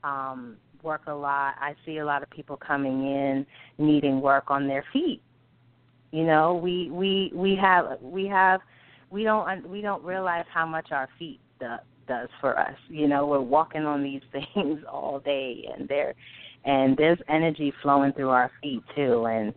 um, 0.03 0.57
work 0.83 1.03
a 1.07 1.14
lot. 1.14 1.55
I 1.61 1.75
see 1.85 1.98
a 1.98 2.05
lot 2.05 2.22
of 2.22 2.31
people 2.31 2.57
coming 2.57 3.07
in 3.07 3.46
needing 3.79 4.20
work 4.20 4.44
on 4.51 4.66
their 4.66 4.85
feet. 4.92 5.22
You 6.11 6.25
know, 6.25 6.55
we 6.55 6.90
we 6.90 7.33
we 7.35 7.57
have 7.57 7.98
we 8.01 8.27
have 8.27 8.61
we 9.11 9.25
don't 9.25 9.68
we 9.68 9.83
don't 9.83 10.03
realize 10.03 10.46
how 10.53 10.66
much 10.66 10.90
our 10.90 11.09
feet 11.18 11.40
does 12.07 12.29
for 12.41 12.59
us. 12.59 12.77
You 12.88 13.09
know, 13.09 13.27
we're 13.27 13.41
walking 13.41 13.83
on 13.83 14.03
these 14.03 14.23
things 14.33 14.81
all 14.91 15.21
day, 15.25 15.69
and 15.77 15.88
there, 15.88 16.15
and 16.65 16.97
there's 16.97 17.19
energy 17.29 17.73
flowing 17.83 18.12
through 18.12 18.31
our 18.31 18.51
feet 18.62 18.83
too, 18.95 19.27
and 19.27 19.55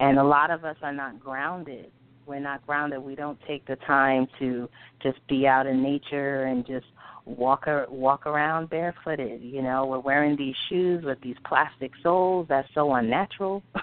and 0.00 0.18
a 0.18 0.24
lot 0.24 0.50
of 0.50 0.64
us 0.64 0.76
are 0.82 0.92
not 0.92 1.20
grounded. 1.20 1.90
We're 2.26 2.40
not 2.40 2.66
grounded. 2.66 3.00
We 3.00 3.14
don't 3.14 3.38
take 3.46 3.66
the 3.66 3.76
time 3.86 4.26
to 4.38 4.68
just 5.02 5.18
be 5.28 5.46
out 5.46 5.66
in 5.66 5.82
nature 5.82 6.44
and 6.44 6.66
just 6.66 6.86
walk 7.26 7.66
walk 7.88 8.26
around 8.26 8.70
barefooted. 8.70 9.42
You 9.42 9.62
know, 9.62 9.86
we're 9.86 10.00
wearing 10.00 10.36
these 10.36 10.54
shoes 10.68 11.04
with 11.04 11.20
these 11.20 11.36
plastic 11.46 11.92
soles. 12.02 12.46
That's 12.48 12.68
so 12.74 12.92
unnatural. 12.94 13.62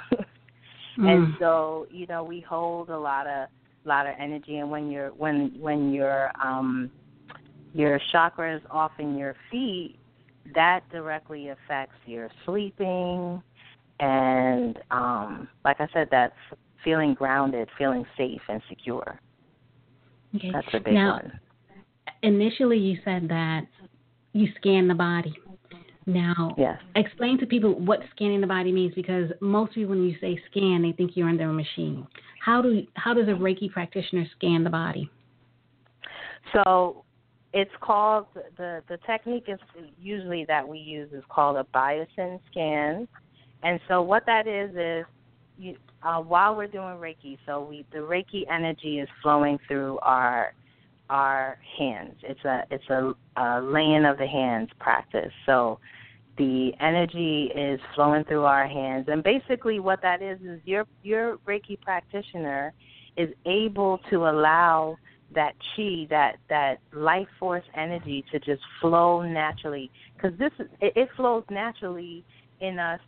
mm. 0.97 1.07
And 1.07 1.33
so, 1.39 1.87
you 1.91 2.07
know, 2.07 2.23
we 2.23 2.41
hold 2.41 2.89
a 2.89 2.97
lot 2.97 3.27
of 3.27 3.47
lot 3.85 4.07
of 4.07 4.13
energy. 4.19 4.57
And 4.57 4.69
when 4.69 4.89
you're 4.91 5.09
when 5.09 5.55
when 5.59 5.93
you're 5.93 6.31
um 6.43 6.91
your 7.73 7.99
chakras 8.13 8.61
off 8.69 8.91
in 8.99 9.17
your 9.17 9.35
feet, 9.49 9.97
that 10.55 10.81
directly 10.91 11.49
affects 11.49 11.95
your 12.05 12.29
sleeping 12.45 13.41
and 13.99 14.79
um 14.89 15.47
like 15.63 15.79
I 15.79 15.87
said, 15.93 16.07
that's 16.11 16.33
feeling 16.83 17.13
grounded, 17.13 17.69
feeling 17.77 18.05
safe 18.17 18.41
and 18.49 18.61
secure. 18.67 19.19
Okay. 20.35 20.49
That's 20.51 20.67
a 20.73 20.79
big 20.79 20.93
now, 20.93 21.13
one. 21.13 21.39
Initially 22.23 22.77
you 22.77 22.97
said 23.05 23.29
that 23.29 23.61
you 24.33 24.47
scan 24.57 24.87
the 24.87 24.95
body. 24.95 25.35
Now, 26.07 26.55
yes. 26.57 26.79
explain 26.95 27.37
to 27.39 27.45
people 27.45 27.79
what 27.79 27.99
scanning 28.15 28.41
the 28.41 28.47
body 28.47 28.71
means 28.71 28.93
because 28.95 29.29
most 29.39 29.75
people, 29.75 29.91
when 29.91 30.03
you 30.03 30.15
say 30.19 30.41
scan, 30.49 30.81
they 30.81 30.93
think 30.93 31.11
you're 31.13 31.29
under 31.29 31.47
a 31.47 31.53
machine. 31.53 32.07
How 32.43 32.61
do 32.61 32.85
how 32.95 33.13
does 33.13 33.27
a 33.27 33.31
Reiki 33.31 33.71
practitioner 33.71 34.25
scan 34.35 34.63
the 34.63 34.69
body? 34.69 35.09
So, 36.53 37.05
it's 37.53 37.71
called 37.81 38.27
the 38.57 38.81
the 38.87 38.97
technique 39.05 39.45
is 39.47 39.59
usually 39.99 40.45
that 40.45 40.67
we 40.67 40.77
use 40.77 41.11
is 41.11 41.23
called 41.29 41.57
a 41.57 41.65
byosen 41.75 42.39
scan, 42.49 43.07
and 43.63 43.79
so 43.87 44.01
what 44.01 44.25
that 44.25 44.47
is 44.47 44.71
is 44.75 45.05
you, 45.57 45.75
uh, 46.03 46.19
while 46.19 46.55
we're 46.55 46.67
doing 46.67 46.95
Reiki, 46.95 47.37
so 47.45 47.61
we 47.63 47.85
the 47.91 47.99
Reiki 47.99 48.43
energy 48.49 48.99
is 48.99 49.09
flowing 49.21 49.59
through 49.67 49.99
our 49.99 50.53
our 51.09 51.57
hands. 51.77 52.15
It's 52.23 52.43
a 52.45 52.63
it's 52.71 52.89
a, 52.89 53.13
a 53.35 53.61
laying 53.61 54.05
of 54.05 54.17
the 54.17 54.27
hands 54.27 54.69
practice. 54.79 55.31
So 55.45 55.79
the 56.37 56.71
energy 56.79 57.51
is 57.53 57.79
flowing 57.95 58.23
through 58.23 58.45
our 58.45 58.65
hands, 58.65 59.07
and 59.09 59.21
basically 59.21 59.79
what 59.79 60.01
that 60.01 60.21
is 60.21 60.39
is 60.41 60.61
your 60.63 60.85
your 61.03 61.37
Reiki 61.39 61.79
practitioner 61.81 62.73
is 63.17 63.29
able 63.45 63.99
to 64.09 64.29
allow 64.29 64.97
that 65.35 65.53
chi, 65.75 66.07
that 66.09 66.37
that 66.49 66.79
life 66.93 67.27
force 67.39 67.63
energy 67.75 68.23
to 68.31 68.39
just 68.39 68.61
flow 68.79 69.21
naturally. 69.21 69.91
Because 70.15 70.37
this 70.37 70.51
it, 70.79 70.93
it 70.95 71.09
flows 71.15 71.43
naturally 71.49 72.23
in 72.59 72.79
us. 72.79 72.99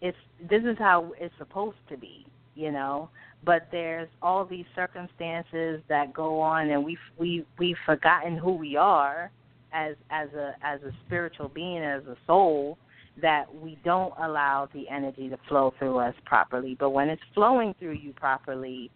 It's 0.00 0.16
this 0.48 0.62
is 0.62 0.76
how 0.78 1.12
it's 1.18 1.34
supposed 1.38 1.78
to 1.88 1.96
be, 1.96 2.26
you 2.54 2.70
know. 2.70 3.10
But 3.44 3.68
there's 3.70 4.08
all 4.20 4.44
these 4.44 4.66
circumstances 4.74 5.80
that 5.88 6.12
go 6.12 6.40
on, 6.40 6.70
and 6.70 6.84
we 6.84 6.98
we 7.18 7.44
we've 7.58 7.76
forgotten 7.86 8.36
who 8.36 8.54
we 8.54 8.76
are 8.76 9.30
as 9.72 9.94
as 10.10 10.28
a 10.34 10.54
as 10.62 10.80
a 10.82 10.90
spiritual 11.06 11.48
being, 11.48 11.78
as 11.78 12.04
a 12.06 12.16
soul, 12.26 12.78
that 13.20 13.52
we 13.54 13.78
don't 13.84 14.12
allow 14.20 14.68
the 14.74 14.88
energy 14.88 15.28
to 15.28 15.38
flow 15.48 15.72
through 15.78 15.98
us 15.98 16.14
properly. 16.24 16.76
But 16.78 16.90
when 16.90 17.08
it's 17.08 17.22
flowing 17.34 17.74
through 17.78 17.94
you 17.94 18.12
properly, 18.12 18.90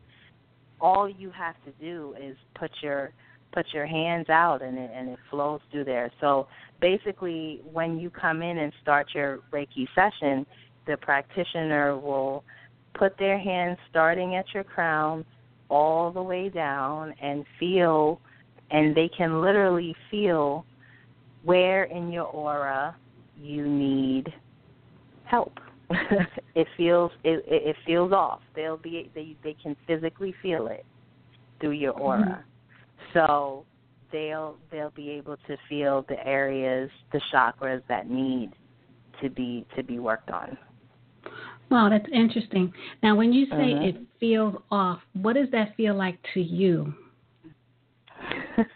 all 0.82 1.08
you 1.08 1.30
have 1.30 1.54
to 1.64 1.70
do 1.80 2.14
is 2.20 2.36
put 2.58 2.70
your 2.82 3.12
put 3.52 3.66
your 3.72 3.86
hands 3.86 4.28
out 4.30 4.62
and 4.62 4.76
it 4.76 4.90
and 4.94 5.08
it 5.10 5.18
flows 5.30 5.60
through 5.70 5.84
there. 5.84 6.10
So 6.20 6.48
basically 6.80 7.60
when 7.72 7.98
you 7.98 8.10
come 8.10 8.42
in 8.42 8.58
and 8.58 8.72
start 8.82 9.08
your 9.14 9.40
Reiki 9.52 9.86
session, 9.94 10.44
the 10.86 10.96
practitioner 10.96 11.96
will 11.96 12.44
put 12.94 13.16
their 13.18 13.38
hands 13.38 13.78
starting 13.88 14.34
at 14.34 14.46
your 14.52 14.64
crown 14.64 15.24
all 15.70 16.10
the 16.10 16.22
way 16.22 16.48
down 16.48 17.14
and 17.22 17.44
feel 17.58 18.20
and 18.70 18.94
they 18.94 19.08
can 19.16 19.40
literally 19.40 19.94
feel 20.10 20.64
where 21.44 21.84
in 21.84 22.10
your 22.10 22.26
aura 22.26 22.96
you 23.40 23.66
need 23.68 24.32
help. 25.24 25.58
it 26.54 26.66
feels 26.76 27.10
it, 27.24 27.44
it 27.46 27.76
feels 27.86 28.12
off. 28.12 28.40
They'll 28.54 28.76
be 28.76 29.10
they 29.14 29.36
they 29.42 29.56
can 29.62 29.76
physically 29.86 30.34
feel 30.42 30.66
it 30.68 30.84
through 31.60 31.72
your 31.72 31.92
aura. 31.92 32.22
Mm-hmm. 32.22 33.18
So 33.18 33.64
they'll 34.10 34.56
they'll 34.70 34.90
be 34.90 35.10
able 35.10 35.36
to 35.48 35.56
feel 35.68 36.04
the 36.08 36.26
areas, 36.26 36.90
the 37.12 37.20
chakras 37.32 37.82
that 37.88 38.08
need 38.08 38.52
to 39.20 39.30
be 39.30 39.66
to 39.76 39.82
be 39.82 39.98
worked 39.98 40.30
on. 40.30 40.56
Wow, 41.70 41.88
that's 41.88 42.06
interesting. 42.12 42.72
Now, 43.02 43.16
when 43.16 43.32
you 43.32 43.46
say 43.46 43.54
mm-hmm. 43.54 43.84
it 43.84 43.96
feels 44.20 44.56
off, 44.70 45.00
what 45.14 45.34
does 45.36 45.48
that 45.52 45.74
feel 45.76 45.94
like 45.94 46.18
to 46.34 46.40
you? 46.40 46.92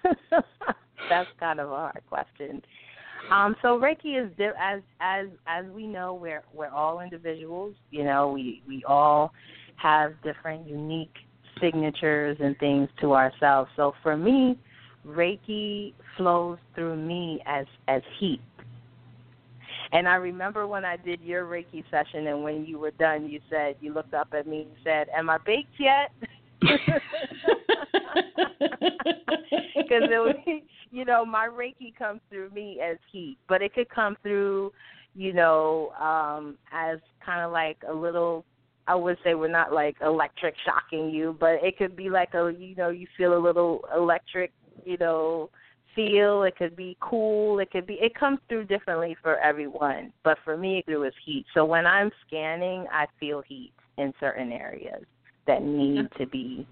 that's 1.10 1.28
kind 1.38 1.60
of 1.60 1.70
a 1.70 1.74
hard 1.74 2.02
question. 2.08 2.62
Um, 3.30 3.56
so 3.60 3.80
Reiki 3.80 4.22
is 4.22 4.30
as 4.60 4.82
as 5.00 5.26
as 5.46 5.64
we 5.74 5.86
know, 5.86 6.14
we're 6.14 6.44
we're 6.54 6.70
all 6.70 7.00
individuals. 7.00 7.74
You 7.90 8.04
know, 8.04 8.30
we 8.30 8.62
we 8.68 8.84
all 8.84 9.32
have 9.76 10.12
different 10.22 10.68
unique 10.68 11.14
signatures 11.60 12.36
and 12.40 12.56
things 12.58 12.88
to 13.00 13.14
ourselves. 13.14 13.70
So 13.76 13.94
for 14.02 14.16
me, 14.16 14.58
Reiki 15.06 15.92
flows 16.16 16.58
through 16.74 16.96
me 16.96 17.42
as 17.46 17.66
as 17.88 18.02
heat. 18.18 18.40
And 19.92 20.08
I 20.08 20.16
remember 20.16 20.66
when 20.66 20.84
I 20.84 20.96
did 20.96 21.20
your 21.20 21.44
Reiki 21.46 21.84
session, 21.90 22.26
and 22.26 22.42
when 22.42 22.64
you 22.64 22.78
were 22.78 22.90
done, 22.92 23.28
you 23.28 23.40
said 23.50 23.76
you 23.80 23.92
looked 23.92 24.14
up 24.14 24.28
at 24.32 24.46
me 24.46 24.62
and 24.62 24.70
said, 24.84 25.08
"Am 25.16 25.30
I 25.30 25.38
baked 25.38 25.78
yet?" 25.78 26.12
Because 29.76 30.10
it 30.10 30.18
was, 30.18 30.34
you 30.96 31.04
know, 31.04 31.26
my 31.26 31.46
Reiki 31.46 31.94
comes 31.94 32.22
through 32.30 32.48
me 32.50 32.80
as 32.80 32.96
heat, 33.12 33.36
but 33.50 33.60
it 33.60 33.74
could 33.74 33.90
come 33.90 34.16
through, 34.22 34.72
you 35.14 35.34
know, 35.34 35.90
um, 36.00 36.56
as 36.72 36.98
kind 37.24 37.44
of 37.44 37.52
like 37.52 37.76
a 37.86 37.92
little. 37.92 38.46
I 38.88 38.94
would 38.94 39.18
say 39.22 39.34
we're 39.34 39.48
not 39.48 39.72
like 39.72 39.96
electric 40.00 40.54
shocking 40.64 41.10
you, 41.10 41.36
but 41.38 41.56
it 41.62 41.76
could 41.76 41.96
be 41.96 42.08
like 42.08 42.32
a, 42.32 42.50
you 42.56 42.74
know, 42.76 42.88
you 42.88 43.06
feel 43.18 43.36
a 43.36 43.38
little 43.38 43.84
electric, 43.94 44.52
you 44.84 44.96
know, 44.96 45.50
feel. 45.94 46.44
It 46.44 46.56
could 46.56 46.74
be 46.74 46.96
cool. 47.00 47.58
It 47.58 47.70
could 47.70 47.86
be. 47.86 47.94
It 47.94 48.14
comes 48.14 48.38
through 48.48 48.64
differently 48.64 49.16
for 49.22 49.38
everyone, 49.40 50.14
but 50.24 50.38
for 50.44 50.56
me, 50.56 50.82
it 50.86 50.96
was 50.96 51.12
heat. 51.26 51.44
So 51.52 51.66
when 51.66 51.84
I'm 51.86 52.10
scanning, 52.26 52.86
I 52.90 53.04
feel 53.20 53.42
heat 53.46 53.72
in 53.98 54.14
certain 54.18 54.50
areas 54.50 55.04
that 55.46 55.62
need 55.62 56.08
to 56.16 56.26
be 56.26 56.66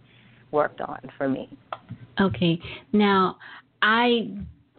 worked 0.50 0.80
on 0.80 1.00
for 1.18 1.28
me. 1.28 1.50
Okay. 2.20 2.58
Now, 2.92 3.36
I 3.82 4.30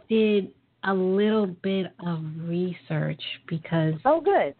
did 0.09 0.51
a 0.83 0.93
little 0.93 1.47
bit 1.47 1.87
of 2.05 2.23
research 2.41 3.21
because. 3.47 3.95
Oh, 4.05 4.21
good. 4.21 4.55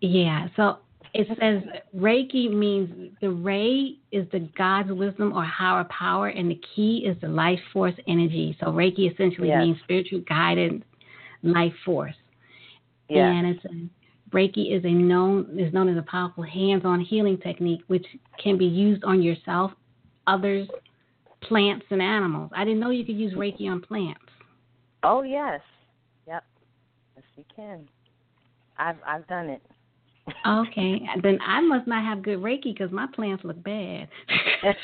Yeah. 0.00 0.48
So 0.56 0.78
it 1.14 1.28
says 1.40 1.62
Reiki 1.96 2.50
means 2.50 3.12
the 3.20 3.30
Rei 3.30 3.96
is 4.12 4.26
the 4.32 4.48
God's 4.56 4.92
wisdom 4.92 5.32
or 5.32 5.44
higher 5.44 5.84
power, 5.84 6.28
and 6.28 6.50
the 6.50 6.60
ki 6.74 7.04
is 7.06 7.20
the 7.20 7.28
life 7.28 7.60
force 7.72 7.94
energy. 8.06 8.56
So 8.60 8.66
Reiki 8.66 9.12
essentially 9.12 9.48
yes. 9.48 9.58
means 9.58 9.78
spiritual 9.84 10.20
guidance, 10.20 10.84
life 11.42 11.74
force. 11.84 12.14
Yes. 13.08 13.34
And 13.34 13.46
it's 13.46 13.92
Reiki 14.32 14.74
is 14.74 14.84
a 14.84 14.90
known 14.90 15.58
is 15.58 15.72
known 15.74 15.88
as 15.88 15.98
a 15.98 16.02
powerful 16.02 16.44
hands-on 16.44 17.00
healing 17.00 17.36
technique 17.38 17.82
which 17.88 18.06
can 18.42 18.56
be 18.56 18.64
used 18.64 19.04
on 19.04 19.22
yourself, 19.22 19.72
others, 20.26 20.66
plants, 21.52 21.84
and 21.90 22.00
animals. 22.00 22.50
I 22.56 22.64
didn't 22.64 22.80
know 22.80 22.90
you 22.90 23.04
could 23.04 23.18
use 23.18 23.34
Reiki 23.34 23.68
on 23.68 23.82
plants. 23.82 24.20
Oh 25.02 25.22
yes, 25.22 25.60
yep, 26.26 26.44
yes 27.14 27.24
you 27.36 27.44
can. 27.54 27.86
I've 28.78 28.96
I've 29.06 29.26
done 29.26 29.50
it. 29.50 29.62
okay, 30.46 31.00
then 31.22 31.38
I 31.46 31.60
must 31.60 31.86
not 31.86 32.04
have 32.04 32.22
good 32.22 32.38
Reiki 32.38 32.72
because 32.74 32.90
my 32.90 33.06
plants 33.14 33.44
look 33.44 33.62
bad. 33.62 34.08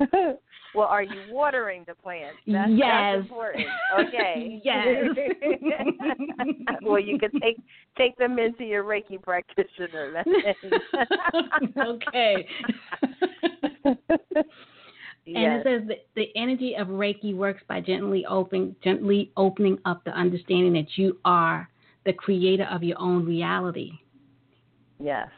Well, 0.74 0.88
are 0.88 1.02
you 1.02 1.20
watering 1.30 1.84
the 1.86 1.94
plants? 1.94 2.38
That's, 2.46 2.70
yes. 2.72 2.88
That's 2.88 3.22
important. 3.22 3.66
Okay. 4.00 4.60
yes. 4.64 4.86
well, 6.82 6.98
you 6.98 7.18
can 7.18 7.30
take 7.40 7.56
take 7.96 8.16
them 8.18 8.38
into 8.38 8.64
your 8.64 8.82
Reiki 8.84 9.22
practitioner. 9.22 10.24
okay. 11.78 12.46
Yes. 15.26 15.36
And 15.36 15.54
it 15.54 15.64
says 15.64 15.88
that 15.88 16.06
the 16.16 16.28
energy 16.36 16.74
of 16.76 16.88
Reiki 16.88 17.34
works 17.34 17.62
by 17.66 17.80
gently 17.80 18.26
opening, 18.26 18.76
gently 18.84 19.30
opening 19.36 19.78
up 19.86 20.04
the 20.04 20.10
understanding 20.10 20.74
that 20.74 20.98
you 20.98 21.18
are 21.24 21.68
the 22.04 22.12
creator 22.12 22.68
of 22.70 22.82
your 22.82 23.00
own 23.00 23.24
reality. 23.24 23.92
Yes. 25.00 25.28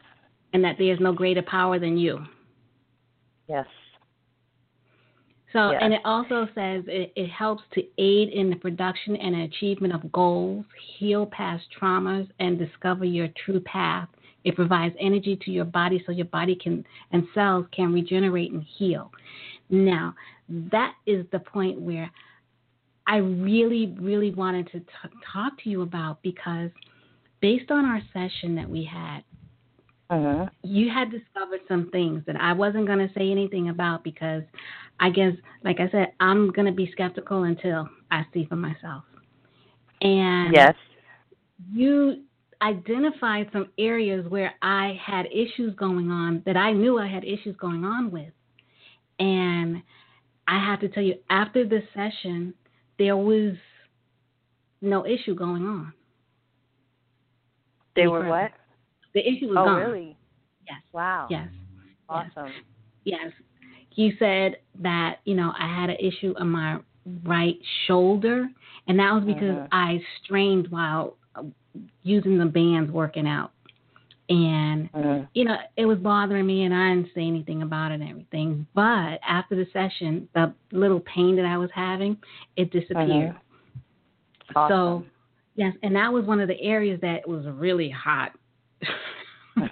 And 0.51 0.63
that 0.63 0.75
there 0.77 0.93
is 0.93 0.99
no 0.99 1.13
greater 1.13 1.41
power 1.41 1.79
than 1.79 1.97
you. 1.97 2.19
Yes. 3.47 3.65
So, 5.57 5.71
and 5.71 5.91
it 5.91 6.01
also 6.05 6.45
says 6.53 6.83
it, 6.87 7.11
it, 7.15 7.31
helps 7.31 7.63
to 7.73 7.81
aid 7.97 8.29
in 8.29 8.51
the 8.51 8.55
production 8.57 9.15
and 9.15 9.35
achievement 9.41 9.91
of 9.91 10.11
goals, 10.11 10.65
heal 10.99 11.25
past 11.25 11.63
traumas, 11.81 12.29
and 12.39 12.59
discover 12.59 13.05
your 13.05 13.27
true 13.43 13.59
path. 13.61 14.07
It 14.43 14.55
provides 14.55 14.93
energy 14.99 15.35
to 15.45 15.51
your 15.51 15.65
body 15.65 16.03
so 16.05 16.11
your 16.11 16.27
body 16.27 16.55
can 16.55 16.85
and 17.11 17.23
cells 17.33 17.65
can 17.75 17.91
regenerate 17.91 18.51
and 18.51 18.63
heal. 18.77 19.11
Now, 19.71 20.13
that 20.47 20.93
is 21.07 21.25
the 21.31 21.39
point 21.39 21.81
where 21.81 22.11
I 23.07 23.17
really, 23.17 23.95
really 23.99 24.35
wanted 24.35 24.67
to 24.73 24.79
t- 24.79 25.17
talk 25.33 25.53
to 25.63 25.71
you 25.71 25.81
about 25.81 26.21
because 26.21 26.69
based 27.41 27.71
on 27.71 27.83
our 27.83 28.01
session 28.13 28.53
that 28.55 28.69
we 28.69 28.83
had, 28.83 29.23
uh-huh. 30.09 30.45
you 30.63 30.89
had 30.89 31.11
discovered 31.11 31.61
some 31.67 31.89
things 31.91 32.23
that 32.27 32.35
I 32.35 32.53
wasn't 32.53 32.87
going 32.87 32.99
to 32.99 33.13
say 33.13 33.31
anything 33.31 33.69
about 33.69 34.03
because 34.03 34.43
I 34.99 35.09
guess, 35.09 35.33
like 35.63 35.79
I 35.79 35.89
said, 35.89 36.13
I'm 36.19 36.51
going 36.51 36.65
to 36.65 36.71
be 36.71 36.89
skeptical 36.91 37.43
until 37.43 37.87
I 38.09 38.23
see 38.33 38.45
for 38.45 38.55
myself. 38.55 39.03
And 40.01 40.53
yes, 40.53 40.75
you 41.71 42.23
identified 42.61 43.49
some 43.53 43.69
areas 43.77 44.25
where 44.29 44.53
I 44.61 44.99
had 45.03 45.25
issues 45.27 45.75
going 45.75 46.09
on 46.09 46.41
that 46.45 46.57
I 46.57 46.71
knew 46.71 46.97
I 46.99 47.07
had 47.07 47.23
issues 47.23 47.55
going 47.57 47.83
on 47.83 48.11
with. 48.11 48.31
And 49.19 49.81
I 50.47 50.63
have 50.63 50.79
to 50.81 50.89
tell 50.89 51.03
you, 51.03 51.15
after 51.29 51.67
this 51.67 51.83
session, 51.93 52.53
there 52.97 53.17
was 53.17 53.53
no 54.81 55.05
issue 55.05 55.35
going 55.35 55.65
on. 55.65 55.93
They 57.95 58.07
were 58.07 58.27
what? 58.27 58.51
The 59.17 59.27
issue 59.27 59.47
was 59.47 59.57
oh, 59.59 59.65
gone. 59.65 59.79
really? 59.79 60.17
Yes. 60.67 60.77
Wow. 60.93 61.25
Yes. 61.31 61.47
Awesome. 62.07 62.51
Yes. 63.03 63.31
He 63.89 64.13
said 64.19 64.57
that, 64.79 65.21
you 65.25 65.33
know, 65.33 65.53
I 65.59 65.67
had 65.67 65.89
an 65.89 65.95
issue 65.95 66.35
on 66.39 66.49
my 66.49 66.77
right 67.23 67.57
shoulder, 67.87 68.47
and 68.87 68.99
that 68.99 69.11
was 69.13 69.23
because 69.25 69.55
mm-hmm. 69.55 69.65
I 69.71 69.99
strained 70.23 70.67
while 70.69 71.17
uh, 71.33 71.45
using 72.03 72.37
the 72.37 72.45
bands 72.45 72.91
working 72.91 73.25
out. 73.25 73.53
And, 74.29 74.91
mm-hmm. 74.91 75.23
you 75.33 75.45
know, 75.45 75.55
it 75.75 75.87
was 75.87 75.97
bothering 75.97 76.45
me, 76.45 76.65
and 76.65 76.75
I 76.75 76.93
didn't 76.93 77.09
say 77.15 77.21
anything 77.21 77.63
about 77.63 77.91
it 77.91 78.01
and 78.01 78.09
everything. 78.11 78.67
But 78.75 79.19
after 79.27 79.55
the 79.55 79.65
session, 79.73 80.29
the 80.35 80.53
little 80.71 80.99
pain 80.99 81.35
that 81.37 81.45
I 81.45 81.57
was 81.57 81.71
having, 81.73 82.17
it 82.55 82.71
disappeared. 82.71 83.33
Mm-hmm. 83.33 84.57
Awesome. 84.59 84.69
So, 84.69 85.05
yes, 85.55 85.73
and 85.81 85.95
that 85.95 86.13
was 86.13 86.25
one 86.25 86.39
of 86.39 86.47
the 86.47 86.61
areas 86.61 87.01
that 87.01 87.27
was 87.27 87.47
really 87.47 87.89
hot. 87.89 88.33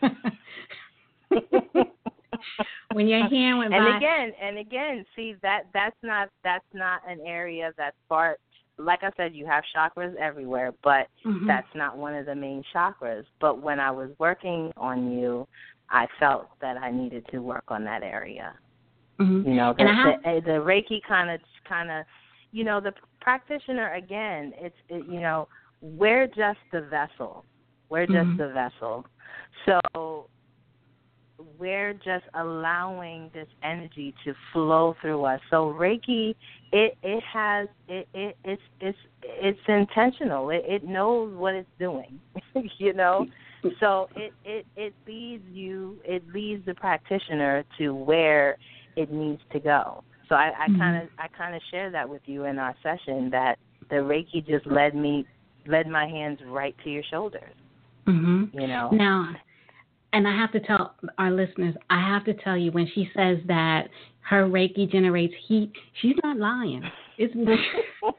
when 2.94 3.08
your 3.08 3.28
hand 3.28 3.58
went 3.58 3.74
and 3.74 3.86
by. 3.86 3.98
again, 3.98 4.32
and 4.41 4.58
again, 4.58 5.06
see 5.15 5.36
that 5.41 5.63
that's 5.74 5.96
not 6.04 6.30
that's 6.44 6.65
not 6.74 7.02
an 7.08 7.20
area 7.26 7.72
that's 7.78 7.96
part. 8.10 8.39
Like 8.78 9.04
I 9.04 9.12
said, 9.15 9.34
you 9.34 9.46
have 9.46 9.63
chakras 9.76 10.15
everywhere, 10.18 10.74
but 10.84 11.08
Mhm. 11.26 11.48
that's 11.48 11.74
not 11.76 11.98
one 11.98 12.13
of 12.13 12.26
the 12.26 12.36
main 12.36 12.63
chakras. 12.74 13.26
But 13.39 13.60
when 13.62 13.80
I 13.80 13.89
was 13.91 14.10
working 14.20 14.72
on 14.76 15.12
you, 15.18 15.48
I 15.89 16.08
felt 16.20 16.50
that 16.60 16.78
I 16.78 16.91
needed 16.91 17.26
to 17.32 17.39
work 17.39 17.63
on 17.70 17.84
that 17.86 18.04
area. 18.04 18.54
Mhm. 19.20 19.46
You 19.46 19.54
know, 19.54 19.74
the 19.74 19.82
And 19.82 19.89
have- 19.98 20.24
the, 20.24 20.41
the 20.41 20.60
Reiki 20.60 21.02
kind 21.04 21.30
of 21.30 21.39
kind 21.63 21.89
of, 21.89 22.06
you 22.52 22.63
know, 22.65 22.80
the 22.82 22.94
practitioner 23.22 23.94
again. 23.94 24.54
It's 24.58 24.76
it, 24.89 25.06
you 25.06 25.22
know, 25.22 25.48
we're 25.82 26.28
just 26.28 26.60
the 26.72 26.82
vessel. 26.82 27.46
We're 27.95 28.08
just 28.08 28.29
Mhm. 28.31 28.38
the 28.38 28.49
vessel. 28.49 29.05
So 29.65 30.27
we're 31.58 31.93
just 31.93 32.25
allowing 32.34 33.29
this 33.29 33.47
energy 33.63 34.13
to 34.25 34.34
flow 34.51 34.97
through 34.99 35.23
us. 35.23 35.39
So 35.49 35.71
Reiki, 35.71 36.36
it 36.73 36.97
it 37.03 37.23
has 37.23 37.69
it, 37.88 38.10
it 38.13 38.36
it's 38.43 38.62
it's 38.81 38.97
it's 39.23 39.65
intentional. 39.69 40.49
It 40.49 40.65
it 40.67 40.84
knows 40.84 41.34
what 41.36 41.55
it's 41.55 41.69
doing. 41.79 42.19
you 42.79 42.91
know, 42.91 43.27
so 43.79 44.10
it 44.17 44.34
it 44.43 44.65
it 44.75 44.93
leads 45.08 45.47
you 45.47 45.97
it 46.03 46.27
leads 46.34 46.65
the 46.65 46.75
practitioner 46.75 47.63
to 47.77 47.93
where 47.95 48.58
it 48.97 49.10
needs 49.10 49.41
to 49.53 49.60
go. 49.62 50.03
So 50.27 50.36
I 50.36 50.51
I 50.60 50.67
kind 50.77 51.01
of 51.01 51.08
I 51.17 51.29
kind 51.29 51.55
of 51.55 51.62
share 51.71 51.89
that 51.91 52.10
with 52.10 52.23
you 52.25 52.43
in 52.43 52.60
our 52.60 52.75
session 52.84 53.29
that 53.29 53.58
the 53.89 54.03
Reiki 54.12 54.45
just 54.45 54.67
led 54.67 54.95
me 54.95 55.25
led 55.65 55.88
my 55.88 56.05
hands 56.05 56.41
right 56.45 56.75
to 56.84 56.89
your 56.89 57.03
shoulders. 57.03 57.55
Mhm. 58.08 58.54
You 58.54 58.68
know. 58.68 58.89
Now, 58.91 59.36
and 60.13 60.28
I 60.28 60.36
have 60.36 60.52
to 60.54 60.60
tell 60.60 60.96
our 61.18 61.32
listeners, 61.32 61.76
I 61.89 62.00
have 62.00 62.24
to 62.26 62.34
tell 62.34 62.58
you 62.58 62.72
when 62.72 62.88
she 62.94 63.10
says 63.15 63.39
that 63.48 63.89
her 64.22 64.48
Reiki 64.48 64.89
generates 64.91 65.34
heat, 65.48 65.72
she's 66.02 66.15
not 66.24 66.38
lying. 66.38 66.84
It's 67.18 67.34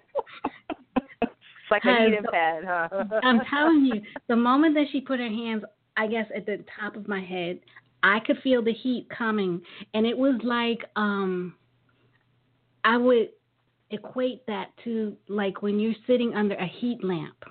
It's 1.69 1.71
like 1.71 1.85
a 1.85 2.05
heating 2.05 2.25
pad, 2.31 2.63
huh? 2.65 3.05
I'm 3.25 3.41
telling 3.51 3.85
you, 3.87 4.01
the 4.29 4.37
moment 4.37 4.75
that 4.77 4.87
she 4.93 5.01
put 5.01 5.19
her 5.19 5.29
hands, 5.29 5.65
I 5.97 6.07
guess, 6.07 6.27
at 6.35 6.47
the 6.47 6.65
top 6.79 6.95
of 6.95 7.09
my 7.09 7.21
head, 7.21 7.59
I 8.05 8.21
could 8.21 8.39
feel 8.43 8.63
the 8.63 8.73
heat 8.73 9.09
coming, 9.11 9.61
and 9.93 10.07
it 10.07 10.17
was 10.17 10.39
like 10.45 10.85
um, 10.95 11.55
I 12.85 12.97
would 12.97 13.31
equate 13.91 14.47
that 14.47 14.67
to 14.85 15.17
like 15.29 15.63
when 15.63 15.81
you're 15.81 15.95
sitting 16.07 16.35
under 16.35 16.55
a 16.55 16.67
heat 16.67 17.03
lamp, 17.03 17.45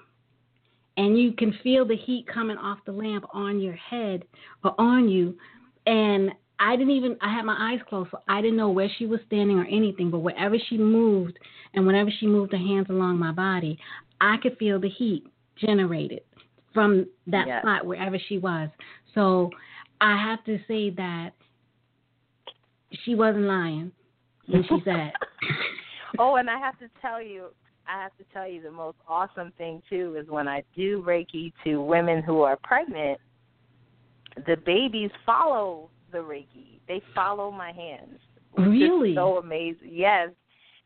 and 0.97 1.19
you 1.19 1.34
can 1.34 1.53
feel 1.63 1.86
the 1.86 1.95
heat 1.95 2.25
coming 2.31 2.58
off 2.58 2.79
the 2.86 2.91
lamp 2.91 3.25
on 3.34 3.60
your 3.60 3.75
head 3.75 4.23
or 4.63 4.79
on 4.79 5.10
you, 5.10 5.38
and 5.86 6.31
I 6.60 6.75
didn't 6.75 6.91
even 6.91 7.17
I 7.21 7.34
had 7.34 7.43
my 7.43 7.58
eyes 7.60 7.79
closed, 7.88 8.12
so 8.12 8.19
I 8.27 8.41
didn't 8.41 8.58
know 8.58 8.69
where 8.69 8.89
she 8.97 9.05
was 9.05 9.19
standing 9.27 9.58
or 9.58 9.65
anything. 9.65 10.10
But 10.10 10.19
wherever 10.19 10.55
she 10.69 10.77
moved, 10.77 11.38
and 11.73 11.86
whenever 11.86 12.10
she 12.19 12.27
moved 12.27 12.53
her 12.53 12.58
hands 12.58 12.88
along 12.89 13.19
my 13.19 13.31
body, 13.31 13.77
I 14.21 14.38
could 14.41 14.58
feel 14.58 14.79
the 14.79 14.89
heat 14.89 15.25
generated 15.58 16.21
from 16.73 17.08
that 17.27 17.47
Yes. 17.47 17.62
spot 17.62 17.86
wherever 17.86 18.17
she 18.27 18.38
was. 18.38 18.69
So 19.13 19.49
I 20.01 20.17
have 20.17 20.43
to 20.45 20.60
say 20.67 20.89
that 20.91 21.31
she 23.03 23.15
wasn't 23.15 23.45
lying 23.45 23.91
when 24.47 24.63
she 24.63 24.81
said. 24.84 25.12
oh, 26.19 26.36
and 26.36 26.49
I 26.49 26.58
have 26.58 26.77
to 26.79 26.88
tell 27.01 27.21
you, 27.21 27.47
I 27.88 28.02
have 28.02 28.15
to 28.17 28.24
tell 28.34 28.48
you 28.50 28.62
the 28.62 28.71
most 28.71 28.98
awesome 29.08 29.52
thing 29.58 29.82
too 29.89 30.17
is 30.19 30.28
when 30.30 30.48
I 30.48 30.63
do 30.76 31.04
Reiki 31.04 31.54
to 31.63 31.82
women 31.82 32.24
who 32.24 32.41
are 32.41 32.58
pregnant, 32.63 33.19
the 34.48 34.58
babies 34.65 35.12
follow 35.26 35.89
the 36.12 36.17
Reiki. 36.19 36.80
They 36.88 37.02
follow 37.13 37.52
my 37.52 37.71
hands. 37.71 38.19
Really? 38.58 39.13
so 39.15 39.38
amazing. 39.38 39.89
Yes. 39.91 40.30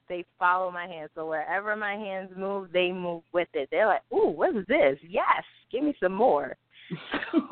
They 0.08 0.26
follow 0.40 0.72
my 0.72 0.88
hands. 0.88 1.12
So 1.14 1.28
wherever 1.28 1.76
my 1.76 1.94
hands 1.94 2.32
move, 2.36 2.70
they 2.74 2.92
move 2.92 3.22
with 3.32 3.48
it. 3.54 3.70
They're 3.72 3.86
like, 3.86 4.02
Ooh, 4.12 4.30
what 4.30 4.56
is 4.56 4.66
this? 4.68 4.98
Yes, 5.08 5.44
give 5.72 5.84
me 5.84 5.94
some 6.02 6.14
more. 6.14 6.56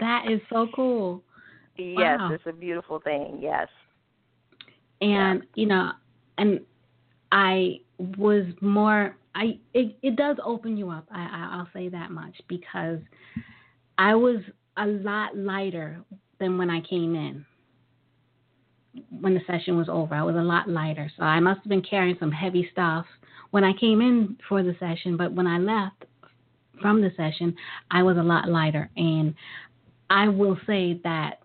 that 0.00 0.24
is 0.30 0.40
so 0.50 0.66
cool. 0.74 1.22
Yes, 1.76 2.18
Wow. 2.20 2.32
it's 2.32 2.44
a 2.46 2.52
beautiful 2.52 3.00
thing. 3.00 3.38
Yes. 3.40 3.68
and 5.00 5.42
you 5.54 5.66
know 5.66 5.92
and 6.38 6.60
i 7.32 7.80
was 8.18 8.44
more 8.60 9.16
i 9.34 9.58
it, 9.74 9.96
it 10.02 10.16
does 10.16 10.36
open 10.44 10.76
you 10.76 10.90
up. 10.90 11.06
I, 11.10 11.20
I 11.22 11.56
i'll 11.56 11.68
say 11.74 11.88
that 11.88 12.10
much 12.10 12.34
because 12.48 13.00
i 13.98 14.14
was 14.14 14.36
a 14.76 14.86
lot 14.86 15.36
lighter 15.36 15.98
than 16.38 16.58
when 16.58 16.70
i 16.70 16.80
came 16.80 17.14
in. 17.14 17.44
When 19.20 19.34
the 19.34 19.40
session 19.46 19.76
was 19.76 19.88
over 19.88 20.14
i 20.14 20.22
was 20.22 20.36
a 20.36 20.42
lot 20.42 20.68
lighter. 20.68 21.10
So 21.16 21.24
i 21.24 21.40
must 21.40 21.60
have 21.60 21.68
been 21.68 21.82
carrying 21.82 22.16
some 22.20 22.30
heavy 22.30 22.68
stuff 22.70 23.06
when 23.50 23.64
i 23.64 23.72
came 23.72 24.00
in 24.00 24.36
for 24.48 24.62
the 24.62 24.76
session 24.78 25.16
but 25.16 25.32
when 25.32 25.46
i 25.46 25.58
left 25.58 26.04
from 26.80 27.00
the 27.00 27.10
session 27.16 27.54
i 27.90 28.02
was 28.02 28.16
a 28.16 28.22
lot 28.22 28.48
lighter. 28.48 28.90
And 28.96 29.34
i 30.10 30.28
will 30.28 30.58
say 30.66 31.00
that 31.04 31.41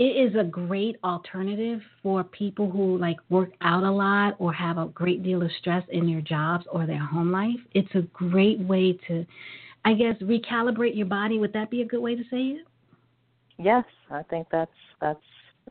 it 0.00 0.30
is 0.30 0.34
a 0.34 0.44
great 0.44 0.96
alternative 1.04 1.82
for 2.02 2.24
people 2.24 2.70
who 2.70 2.96
like 2.96 3.18
work 3.28 3.50
out 3.60 3.84
a 3.84 3.90
lot 3.90 4.34
or 4.38 4.50
have 4.50 4.78
a 4.78 4.86
great 4.86 5.22
deal 5.22 5.42
of 5.42 5.50
stress 5.60 5.84
in 5.90 6.06
their 6.06 6.22
jobs 6.22 6.64
or 6.72 6.86
their 6.86 7.04
home 7.04 7.30
life. 7.30 7.60
It's 7.74 7.94
a 7.94 8.00
great 8.14 8.58
way 8.60 8.98
to, 9.08 9.26
I 9.84 9.92
guess, 9.92 10.16
recalibrate 10.22 10.96
your 10.96 11.04
body. 11.04 11.38
Would 11.38 11.52
that 11.52 11.70
be 11.70 11.82
a 11.82 11.84
good 11.84 12.00
way 12.00 12.16
to 12.16 12.22
say 12.30 12.38
it? 12.38 12.66
Yes, 13.58 13.84
I 14.10 14.22
think 14.22 14.46
that's 14.50 14.70
that's 15.02 15.20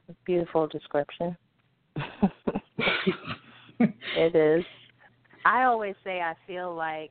a 0.09 0.13
beautiful 0.25 0.67
description. 0.67 1.35
it 3.79 4.35
is. 4.35 4.63
I 5.43 5.63
always 5.63 5.95
say 6.03 6.21
I 6.21 6.35
feel 6.45 6.75
like 6.75 7.09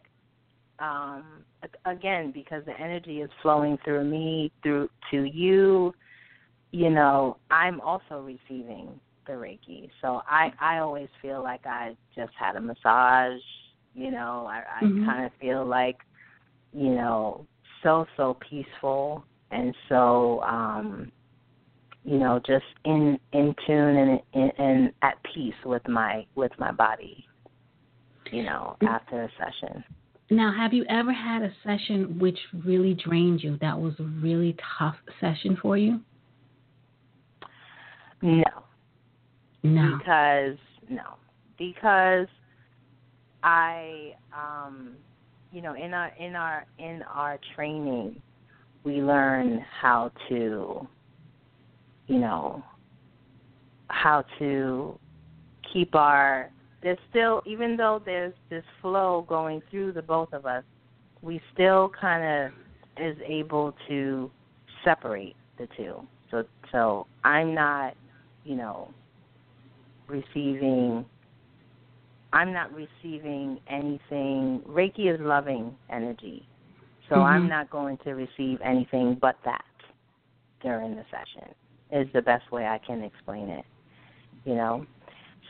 um 0.79 1.43
again 1.85 2.31
because 2.31 2.65
the 2.65 2.81
energy 2.81 3.23
is 3.23 3.31
flowing 3.43 3.77
through 3.85 4.05
me 4.05 4.53
through 4.63 4.89
to 5.11 5.25
you, 5.25 5.93
you 6.73 6.91
know, 6.91 7.37
I'm 7.51 7.81
also 7.81 8.21
receiving 8.21 9.01
the 9.27 9.33
Reiki. 9.33 9.91
So 10.01 10.23
I 10.29 10.53
I 10.61 10.79
always 10.79 11.09
feel 11.21 11.43
like 11.43 11.67
I 11.67 11.97
just 12.15 12.33
had 12.39 12.57
a 12.57 12.61
massage, 12.61 13.41
you 13.95 14.11
know, 14.11 14.47
I 14.49 14.63
I 14.81 14.85
Mhm. 14.85 15.05
kind 15.07 15.25
of 15.27 15.33
feel 15.41 15.65
like 15.65 15.99
you 16.73 16.95
know, 16.95 17.47
so 17.83 18.07
so 18.17 18.35
peaceful 18.35 19.25
and 19.51 19.75
so 19.89 20.43
um 20.43 21.11
you 22.05 22.19
know 22.19 22.39
just 22.47 22.65
in 22.85 23.19
in 23.33 23.55
tune 23.67 23.97
and 23.97 24.21
and, 24.35 24.53
and 24.59 24.93
at 25.03 25.17
peace 25.23 25.55
with 25.65 25.87
my 25.89 26.27
with 26.35 26.53
my 26.59 26.71
body 26.71 27.25
you 28.31 28.43
know 28.43 28.77
after 28.83 29.23
a 29.23 29.31
session 29.39 29.83
Now, 30.31 30.53
have 30.53 30.75
you 30.75 30.85
ever 30.91 31.13
had 31.13 31.43
a 31.43 31.53
session 31.65 32.19
which 32.19 32.39
really 32.65 32.93
drained 32.95 33.43
you? 33.43 33.57
That 33.63 33.79
was 33.81 33.95
a 33.99 34.03
really 34.03 34.55
tough 34.79 34.97
session 35.21 35.57
for 35.63 35.79
you? 35.79 36.01
No. 38.23 38.43
No. 39.63 39.99
because 39.99 40.57
no. 40.89 41.17
Because 41.59 42.27
i 43.43 44.15
um 44.33 44.97
you 45.53 45.63
know 45.63 45.75
in 45.75 45.95
our 45.95 46.13
in 46.19 46.35
our 46.35 46.67
in 46.79 47.03
our 47.03 47.39
training 47.55 48.21
we 48.85 49.01
learn 49.01 49.65
how 49.81 50.11
to 50.29 50.87
you 52.09 52.19
know 52.19 52.63
how 53.89 54.25
to 54.39 54.99
keep 55.73 55.95
our 55.95 56.51
there's 56.83 56.99
still 57.11 57.43
even 57.47 57.77
though 57.77 58.01
there's 58.05 58.35
this 58.51 58.65
flow 58.81 59.25
going 59.29 59.63
through 59.71 59.93
the 59.93 60.03
both 60.03 60.33
of 60.33 60.47
us 60.47 60.65
we 61.23 61.41
still 61.55 61.91
kind 62.01 62.25
of 62.25 62.53
is 63.03 63.17
able 63.27 63.75
to 63.89 64.31
separate 64.85 65.37
the 65.59 65.69
two. 65.77 66.01
So 66.31 66.45
so 66.73 67.07
i'm 67.25 67.55
not 67.55 67.95
you 68.49 68.57
know 68.57 68.89
receiving 70.09 71.05
i'm 72.33 72.53
not 72.53 72.71
receiving 72.75 73.59
anything. 73.69 74.63
Reiki 74.67 75.13
is 75.15 75.21
loving 75.21 75.77
energy. 75.91 76.47
So 77.09 77.17
i'm 77.23 77.43
Mhm. 77.45 77.49
not 77.51 77.71
going 77.71 77.99
to 77.99 78.13
receive 78.15 78.59
anything 78.63 79.17
but 79.21 79.37
that 79.45 79.65
during 80.63 80.97
the 80.97 81.05
session 81.11 81.55
is 81.93 82.11
the 82.13 82.23
best 82.23 82.51
way 82.51 82.67
i 82.67 82.79
can 82.79 83.03
explain 83.03 83.49
it 83.51 83.65
you 84.45 84.55
know? 84.55 84.87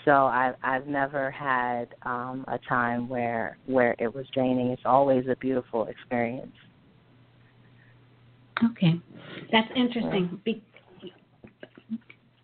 So 0.05 0.27
i've 0.27 0.57
i've 0.63 0.87
never 0.87 1.31
had 1.31 1.95
um 2.03 2.45
a 2.49 2.59
time 2.69 3.09
where 3.09 3.59
where 3.67 3.95
it 3.99 4.13
was 4.13 4.27
draining. 4.35 4.69
It's 4.69 4.83
always 4.85 5.27
a 5.29 5.37
beautiful 5.37 5.87
experience. 5.87 6.57
Okay, 8.73 9.01
that's 9.53 9.71
interesting. 9.77 10.41
Be- 10.45 10.65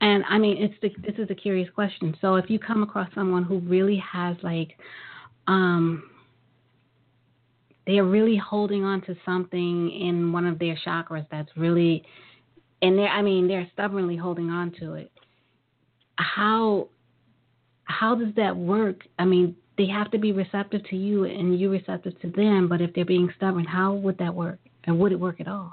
and 0.04 0.22
I 0.28 0.36
mean, 0.36 0.62
it's 0.62 0.74
the, 0.82 0.90
this 1.00 1.18
is 1.18 1.30
a 1.30 1.34
curious 1.34 1.70
question. 1.74 2.14
So, 2.20 2.34
if 2.34 2.50
you 2.50 2.58
come 2.58 2.82
across 2.82 3.08
someone 3.14 3.42
who 3.42 3.60
really 3.60 3.96
has 3.96 4.36
like, 4.42 4.76
um, 5.46 6.02
they 7.86 7.98
are 7.98 8.04
really 8.04 8.36
holding 8.36 8.84
on 8.84 9.00
to 9.02 9.16
something 9.24 9.90
in 9.90 10.30
one 10.30 10.46
of 10.46 10.58
their 10.58 10.76
chakras 10.86 11.26
that's 11.30 11.48
really 11.56 12.04
and 12.82 12.98
they're 12.98 13.08
I 13.08 13.22
mean 13.22 13.48
they're 13.48 13.66
stubbornly 13.72 14.16
holding 14.16 14.50
on 14.50 14.72
to 14.80 14.92
it. 14.92 15.10
How 16.16 16.88
how 17.84 18.14
does 18.14 18.34
that 18.36 18.54
work? 18.54 19.06
I 19.18 19.24
mean, 19.24 19.56
they 19.78 19.86
have 19.86 20.10
to 20.10 20.18
be 20.18 20.32
receptive 20.32 20.86
to 20.90 20.96
you 20.96 21.24
and 21.24 21.58
you 21.58 21.70
receptive 21.70 22.20
to 22.20 22.30
them, 22.30 22.68
but 22.68 22.82
if 22.82 22.92
they're 22.92 23.06
being 23.06 23.30
stubborn, 23.36 23.64
how 23.64 23.94
would 23.94 24.18
that 24.18 24.34
work? 24.34 24.58
And 24.84 24.98
would 24.98 25.12
it 25.12 25.20
work 25.20 25.40
at 25.40 25.48
all? 25.48 25.72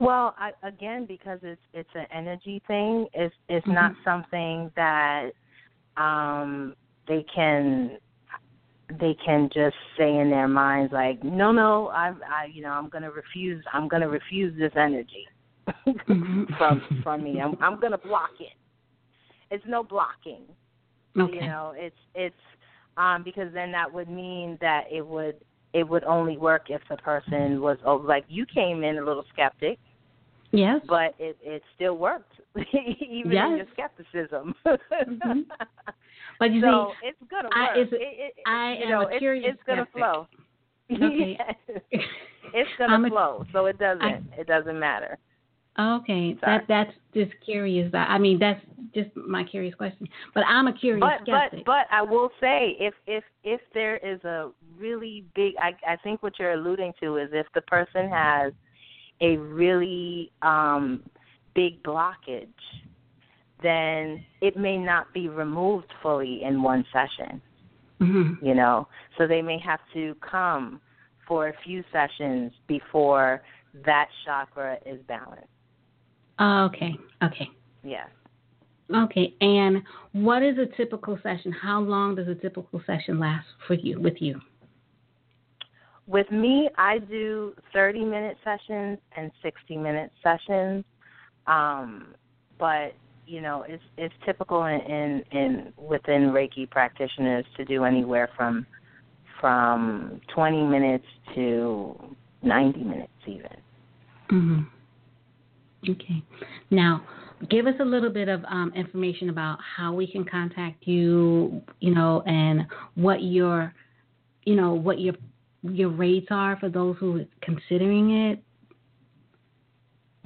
Well, 0.00 0.34
I, 0.38 0.52
again, 0.62 1.06
because 1.06 1.40
it's 1.42 1.60
it's 1.72 1.88
an 1.94 2.06
energy 2.14 2.62
thing. 2.66 3.06
It's 3.14 3.34
it's 3.48 3.66
mm-hmm. 3.66 3.74
not 3.74 3.92
something 4.04 4.70
that 4.76 5.30
um 5.96 6.74
they 7.08 7.24
can 7.34 7.98
they 9.00 9.16
can 9.24 9.50
just 9.52 9.76
say 9.98 10.16
in 10.16 10.30
their 10.30 10.48
minds 10.48 10.92
like, 10.92 11.22
no, 11.22 11.52
no, 11.52 11.88
I, 11.88 12.08
I, 12.08 12.46
you 12.52 12.62
know, 12.62 12.70
I'm 12.70 12.88
gonna 12.88 13.10
refuse. 13.10 13.62
I'm 13.72 13.88
gonna 13.88 14.08
refuse 14.08 14.56
this 14.58 14.72
energy 14.76 15.26
mm-hmm. 15.86 16.44
from 16.58 17.00
from 17.02 17.24
me. 17.24 17.40
I'm 17.40 17.56
I'm 17.60 17.80
gonna 17.80 17.98
block 17.98 18.30
it. 18.40 18.54
It's 19.50 19.64
no 19.66 19.82
blocking. 19.82 20.42
Okay. 21.18 21.34
You 21.34 21.40
know, 21.40 21.72
it's 21.76 21.96
it's 22.14 22.34
um 22.96 23.24
because 23.24 23.52
then 23.52 23.72
that 23.72 23.92
would 23.92 24.08
mean 24.08 24.58
that 24.60 24.84
it 24.92 25.04
would 25.04 25.36
it 25.72 25.86
would 25.86 26.04
only 26.04 26.36
work 26.36 26.66
if 26.70 26.82
the 26.88 26.96
person 26.98 27.60
was 27.60 27.78
oh, 27.84 27.96
like 27.96 28.24
you 28.28 28.46
came 28.46 28.84
in 28.84 28.98
a 28.98 29.04
little 29.04 29.24
skeptic 29.32 29.78
Yes. 30.50 30.80
But 30.88 31.14
it 31.18 31.36
it 31.42 31.62
still 31.74 31.96
worked, 31.96 32.32
even 32.56 33.32
yes. 33.32 33.46
in 33.50 33.56
your 33.56 33.66
skepticism. 33.72 34.54
mm-hmm. 34.66 35.40
But 36.38 36.52
you 36.52 36.60
so 36.60 36.92
see, 37.02 37.08
it's 37.08 37.30
gonna 37.30 37.48
I, 37.52 37.60
work. 37.62 37.70
It's, 37.76 37.92
it, 37.92 37.96
it, 38.00 38.34
I 38.46 38.76
am 38.82 38.90
know, 38.90 39.08
a 39.08 39.18
curious 39.18 39.44
it's, 39.48 39.58
it's 39.58 39.66
gonna 39.66 39.88
flow. 39.92 40.28
Okay. 40.90 41.36
it's 42.54 42.70
gonna 42.78 43.06
a, 43.06 43.10
flow, 43.10 43.44
so 43.52 43.66
it 43.66 43.78
doesn't 43.78 44.02
I, 44.02 44.20
it 44.38 44.46
doesn't 44.46 44.78
matter. 44.78 45.18
Okay, 45.78 46.36
Sorry. 46.40 46.58
that 46.58 46.64
that's 46.68 46.92
just 47.14 47.32
curious. 47.44 47.92
I 47.94 48.18
mean, 48.18 48.38
that's 48.38 48.60
just 48.94 49.14
my 49.16 49.44
curious 49.44 49.74
question. 49.74 50.08
But 50.34 50.44
I'm 50.46 50.66
a 50.66 50.72
curious 50.72 51.00
but, 51.00 51.22
skeptic. 51.22 51.64
But 51.64 51.86
but 51.88 51.94
I 51.94 52.02
will 52.02 52.30
say, 52.40 52.76
if 52.80 52.94
if 53.06 53.24
if 53.44 53.60
there 53.74 53.96
is 53.98 54.22
a 54.24 54.50
really 54.76 55.24
big, 55.34 55.54
I 55.60 55.76
I 55.86 55.96
think 55.96 56.22
what 56.22 56.38
you're 56.38 56.52
alluding 56.52 56.94
to 57.00 57.16
is 57.18 57.30
if 57.32 57.46
the 57.54 57.62
person 57.62 58.08
has 58.10 58.52
a 59.20 59.36
really 59.36 60.30
um, 60.42 61.02
big 61.54 61.82
blockage, 61.82 62.48
then 63.62 64.24
it 64.40 64.56
may 64.56 64.76
not 64.76 65.12
be 65.12 65.28
removed 65.28 65.92
fully 66.02 66.42
in 66.42 66.62
one 66.62 66.84
session. 66.92 67.40
Mm-hmm. 68.00 68.46
You 68.46 68.54
know, 68.54 68.86
so 69.16 69.26
they 69.26 69.42
may 69.42 69.58
have 69.58 69.80
to 69.94 70.14
come 70.20 70.80
for 71.26 71.48
a 71.48 71.52
few 71.64 71.82
sessions 71.92 72.52
before 72.68 73.42
that 73.84 74.08
chakra 74.24 74.78
is 74.86 75.00
balanced. 75.08 75.48
Okay. 76.40 76.96
Okay. 77.22 77.48
Yes. 77.82 78.08
Okay. 78.94 79.34
And 79.40 79.82
what 80.12 80.42
is 80.42 80.56
a 80.58 80.66
typical 80.76 81.18
session? 81.22 81.52
How 81.52 81.80
long 81.80 82.14
does 82.14 82.28
a 82.28 82.34
typical 82.34 82.80
session 82.86 83.18
last 83.18 83.46
for 83.66 83.74
you 83.74 84.00
with 84.00 84.14
you? 84.20 84.40
With 86.08 86.30
me, 86.32 86.70
I 86.78 86.98
do 86.98 87.52
30 87.72 88.04
minute 88.04 88.38
sessions 88.42 88.98
and 89.16 89.30
60 89.42 89.76
minute 89.76 90.10
sessions. 90.22 90.84
Um, 91.46 92.14
but 92.58 92.94
you 93.26 93.42
know, 93.42 93.64
it's 93.68 93.82
it's 93.98 94.14
typical 94.24 94.64
in, 94.64 94.80
in 94.80 95.22
in 95.32 95.72
within 95.76 96.30
Reiki 96.30 96.68
practitioners 96.68 97.44
to 97.58 97.64
do 97.66 97.84
anywhere 97.84 98.30
from 98.36 98.66
from 99.38 100.20
20 100.34 100.64
minutes 100.64 101.04
to 101.34 101.94
90 102.42 102.80
minutes 102.82 103.12
even. 103.26 103.56
Mhm. 104.30 104.66
Okay. 105.88 106.22
Now, 106.70 107.02
give 107.50 107.66
us 107.66 107.74
a 107.80 107.84
little 107.84 108.10
bit 108.10 108.28
of 108.28 108.44
um, 108.46 108.72
information 108.74 109.30
about 109.30 109.58
how 109.76 109.92
we 109.92 110.06
can 110.06 110.24
contact 110.24 110.86
you, 110.86 111.62
you 111.80 111.94
know, 111.94 112.22
and 112.26 112.66
what 112.96 113.22
your, 113.22 113.72
you 114.44 114.56
know, 114.56 114.74
what 114.74 115.00
your 115.00 115.14
your 115.62 115.90
rates 115.90 116.26
are 116.30 116.58
for 116.58 116.68
those 116.68 116.96
who 116.98 117.20
are 117.20 117.26
considering 117.42 118.30
it? 118.30 118.42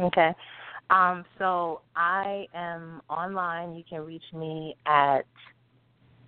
Okay. 0.00 0.32
Um, 0.90 1.24
so 1.38 1.82
I 1.96 2.46
am 2.54 3.00
online. 3.08 3.74
You 3.74 3.82
can 3.88 4.02
reach 4.02 4.22
me 4.34 4.76
at 4.86 5.22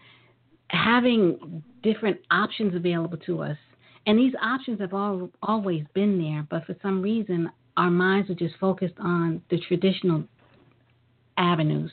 having 0.70 1.64
different 1.84 2.18
options 2.32 2.76
available 2.76 3.18
to 3.26 3.44
us, 3.44 3.58
and 4.08 4.18
these 4.18 4.34
options 4.42 4.80
have 4.82 4.94
all, 4.94 5.30
always 5.44 5.84
been 5.94 6.20
there, 6.20 6.48
but 6.50 6.66
for 6.66 6.76
some 6.82 7.02
reason 7.02 7.52
our 7.78 7.92
minds 7.92 8.30
are 8.30 8.36
just 8.36 8.56
focused 8.60 8.96
on 9.00 9.42
the 9.50 9.60
traditional 9.68 10.24
avenues. 11.38 11.92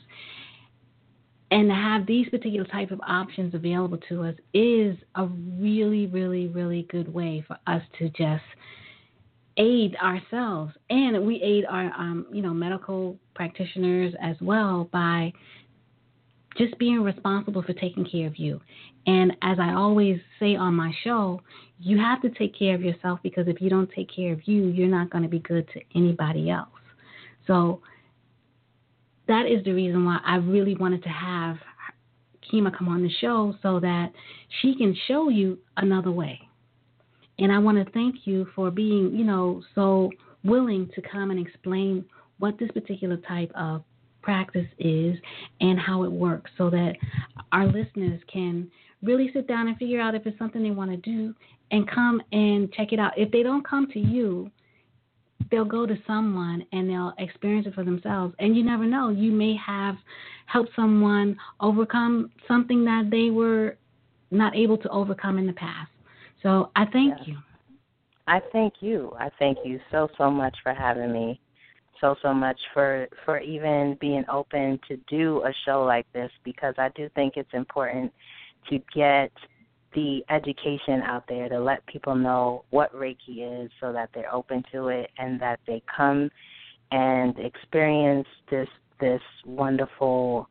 And 1.51 1.71
have 1.71 2.05
these 2.05 2.29
particular 2.29 2.65
type 2.67 2.91
of 2.91 3.01
options 3.07 3.55
available 3.55 3.97
to 4.09 4.23
us 4.23 4.35
is 4.53 4.95
a 5.15 5.25
really, 5.25 6.05
really, 6.05 6.47
really 6.47 6.85
good 6.91 7.11
way 7.11 7.43
for 7.47 7.57
us 7.65 7.81
to 7.97 8.09
just 8.09 8.43
aid 9.57 9.95
ourselves, 9.97 10.73
and 10.89 11.25
we 11.25 11.41
aid 11.41 11.65
our, 11.65 11.91
um, 11.97 12.25
you 12.31 12.41
know, 12.41 12.53
medical 12.53 13.17
practitioners 13.35 14.13
as 14.21 14.37
well 14.41 14.89
by 14.93 15.33
just 16.57 16.77
being 16.77 17.01
responsible 17.01 17.61
for 17.61 17.73
taking 17.73 18.05
care 18.05 18.27
of 18.27 18.37
you. 18.37 18.61
And 19.05 19.31
as 19.41 19.57
I 19.59 19.73
always 19.73 20.19
say 20.39 20.55
on 20.55 20.75
my 20.75 20.91
show, 21.03 21.41
you 21.79 21.97
have 21.97 22.21
to 22.21 22.29
take 22.29 22.57
care 22.57 22.75
of 22.75 22.81
yourself 22.81 23.19
because 23.23 23.47
if 23.47 23.61
you 23.61 23.69
don't 23.69 23.89
take 23.91 24.09
care 24.13 24.33
of 24.33 24.47
you, 24.47 24.67
you're 24.67 24.87
not 24.87 25.09
going 25.09 25.23
to 25.23 25.29
be 25.29 25.39
good 25.39 25.67
to 25.73 25.81
anybody 25.95 26.49
else. 26.49 26.69
So 27.47 27.81
that 29.29 29.45
is 29.45 29.63
the 29.63 29.71
reason 29.71 30.03
why 30.03 30.19
I 30.25 30.37
really 30.37 30.75
wanted 30.75 31.03
to 31.03 31.09
have 31.09 31.57
Kyma 32.51 32.75
come 32.75 32.89
on 32.89 33.03
the 33.03 33.11
show 33.21 33.55
so 33.61 33.79
that 33.79 34.11
she 34.61 34.75
can 34.75 34.95
show 35.07 35.29
you 35.29 35.57
another 35.77 36.11
way. 36.11 36.39
And 37.37 37.51
I 37.51 37.59
want 37.59 37.77
to 37.77 37.89
thank 37.93 38.25
you 38.25 38.47
for 38.55 38.69
being, 38.71 39.15
you 39.15 39.23
know, 39.23 39.61
so 39.75 40.09
willing 40.43 40.89
to 40.95 41.01
come 41.01 41.31
and 41.31 41.39
explain 41.39 42.03
what 42.39 42.57
this 42.57 42.71
particular 42.71 43.17
type 43.17 43.51
of 43.55 43.83
practice 44.21 44.67
is 44.79 45.15
and 45.61 45.79
how 45.79 46.03
it 46.03 46.11
works 46.11 46.49
so 46.57 46.69
that 46.71 46.95
our 47.51 47.67
listeners 47.67 48.19
can 48.31 48.69
really 49.03 49.29
sit 49.33 49.47
down 49.47 49.67
and 49.67 49.77
figure 49.77 50.01
out 50.01 50.15
if 50.15 50.25
it's 50.25 50.37
something 50.39 50.63
they 50.63 50.71
want 50.71 50.91
to 50.91 50.97
do 50.97 51.33
and 51.71 51.89
come 51.89 52.21
and 52.31 52.71
check 52.73 52.93
it 52.93 52.99
out. 52.99 53.17
If 53.17 53.31
they 53.31 53.43
don't 53.43 53.65
come 53.65 53.87
to 53.91 53.99
you, 53.99 54.51
they'll 55.51 55.65
go 55.65 55.85
to 55.85 55.97
someone 56.05 56.65
and 56.71 56.89
they'll 56.89 57.13
experience 57.17 57.67
it 57.67 57.73
for 57.73 57.83
themselves. 57.83 58.33
And 58.39 58.55
you 58.55 58.63
never 58.63 58.85
know, 58.85 59.09
you 59.09 59.31
may 59.31 59.55
have 59.55 59.95
helped 60.45 60.71
someone 60.75 61.37
overcome 61.59 62.31
something 62.47 62.83
that 62.85 63.09
they 63.11 63.29
were 63.29 63.77
not 64.31 64.55
able 64.55 64.77
to 64.77 64.89
overcome 64.89 65.37
in 65.37 65.47
the 65.47 65.53
past. 65.53 65.89
So 66.43 66.71
I 66.75 66.85
thank 66.85 67.15
yes. 67.17 67.27
you. 67.27 67.37
I 68.27 68.39
thank 68.51 68.75
you. 68.79 69.11
I 69.19 69.29
thank 69.39 69.57
you 69.65 69.79
so 69.91 70.07
so 70.17 70.29
much 70.29 70.55
for 70.61 70.73
having 70.73 71.11
me. 71.11 71.41
So 71.99 72.15
so 72.21 72.33
much 72.33 72.59
for 72.73 73.07
for 73.25 73.39
even 73.39 73.97
being 73.99 74.23
open 74.31 74.79
to 74.87 74.97
do 75.09 75.43
a 75.45 75.53
show 75.65 75.83
like 75.83 76.05
this 76.13 76.31
because 76.43 76.75
I 76.77 76.89
do 76.95 77.09
think 77.15 77.33
it's 77.35 77.53
important 77.53 78.13
to 78.69 78.79
get 78.93 79.31
the 79.93 80.23
education 80.29 81.01
out 81.03 81.23
there 81.27 81.49
to 81.49 81.59
let 81.59 81.85
people 81.87 82.15
know 82.15 82.63
what 82.69 82.93
Reiki 82.93 83.63
is 83.63 83.71
so 83.81 83.91
that 83.91 84.09
they're 84.13 84.33
open 84.33 84.63
to 84.71 84.89
it 84.89 85.09
and 85.17 85.39
that 85.41 85.59
they 85.65 85.81
come 85.95 86.29
and 86.91 87.37
experience 87.39 88.27
this 88.49 88.67
this 88.99 89.21
wonderful, 89.45 90.47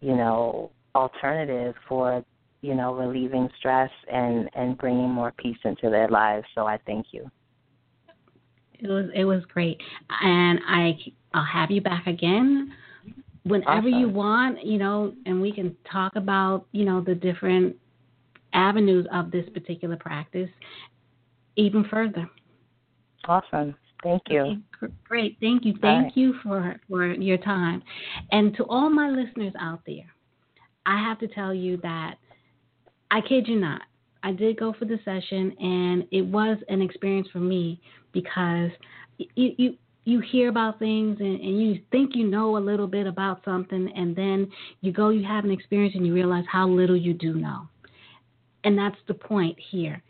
you 0.00 0.16
know, 0.16 0.70
alternative 0.94 1.74
for, 1.88 2.24
you 2.60 2.74
know, 2.74 2.94
relieving 2.94 3.48
stress 3.58 3.90
and 4.10 4.50
and 4.54 4.76
bringing 4.78 5.10
more 5.10 5.32
peace 5.38 5.58
into 5.64 5.90
their 5.90 6.08
lives. 6.08 6.46
So 6.54 6.66
I 6.66 6.78
thank 6.86 7.06
you. 7.12 7.30
It 8.78 8.88
was 8.88 9.06
it 9.14 9.24
was 9.24 9.42
great. 9.46 9.80
And 10.20 10.60
I 10.66 10.96
I'll 11.34 11.44
have 11.44 11.70
you 11.70 11.80
back 11.80 12.06
again 12.06 12.72
whenever 13.44 13.88
awesome. 13.88 14.00
you 14.00 14.08
want, 14.08 14.64
you 14.64 14.78
know, 14.78 15.14
and 15.26 15.40
we 15.40 15.52
can 15.52 15.76
talk 15.90 16.16
about, 16.16 16.66
you 16.72 16.84
know, 16.84 17.00
the 17.00 17.14
different 17.14 17.76
avenues 18.54 19.06
of 19.12 19.30
this 19.30 19.48
particular 19.50 19.96
practice 19.96 20.50
even 21.56 21.84
further. 21.84 22.28
Awesome. 23.26 23.74
Thank 24.02 24.22
you. 24.28 24.40
Okay, 24.82 24.92
great. 25.04 25.36
Thank 25.40 25.64
you. 25.64 25.74
Thank 25.80 26.04
right. 26.04 26.16
you 26.16 26.34
for, 26.42 26.76
for 26.88 27.12
your 27.12 27.38
time. 27.38 27.82
And 28.32 28.56
to 28.56 28.64
all 28.64 28.90
my 28.90 29.08
listeners 29.08 29.52
out 29.60 29.80
there, 29.86 30.12
I 30.86 30.98
have 30.98 31.18
to 31.20 31.28
tell 31.28 31.54
you 31.54 31.76
that 31.78 32.16
I 33.10 33.20
kid 33.20 33.46
you 33.46 33.60
not. 33.60 33.82
I 34.24 34.32
did 34.32 34.58
go 34.58 34.74
for 34.78 34.84
the 34.84 34.98
session 35.04 35.54
and 35.60 36.06
it 36.10 36.22
was 36.22 36.58
an 36.68 36.80
experience 36.82 37.28
for 37.32 37.38
me 37.38 37.80
because 38.12 38.70
you, 39.18 39.54
you 39.56 39.74
you 40.04 40.18
hear 40.18 40.48
about 40.48 40.80
things 40.80 41.18
and, 41.20 41.40
and 41.40 41.62
you 41.62 41.80
think 41.92 42.16
you 42.16 42.26
know 42.26 42.56
a 42.56 42.58
little 42.58 42.88
bit 42.88 43.06
about 43.06 43.40
something 43.44 43.92
and 43.94 44.16
then 44.16 44.50
you 44.80 44.92
go 44.92 45.10
you 45.10 45.24
have 45.24 45.44
an 45.44 45.50
experience 45.50 45.94
and 45.94 46.06
you 46.06 46.12
realize 46.12 46.44
how 46.50 46.68
little 46.68 46.96
you 46.96 47.14
do 47.14 47.34
know 47.34 47.68
and 48.64 48.76
that's 48.76 48.96
the 49.08 49.14
point 49.14 49.58
here. 49.70 50.02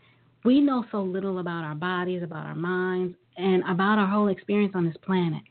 We 0.45 0.61
know 0.61 0.85
so 0.91 1.03
little 1.03 1.39
about 1.39 1.65
our 1.65 1.75
bodies, 1.75 2.23
about 2.23 2.47
our 2.47 2.55
minds, 2.55 3.17
and 3.37 3.63
about 3.69 3.99
our 3.99 4.07
whole 4.07 4.29
experience 4.29 4.73
on 4.75 4.85
this 4.85 4.97
planet. 5.05 5.43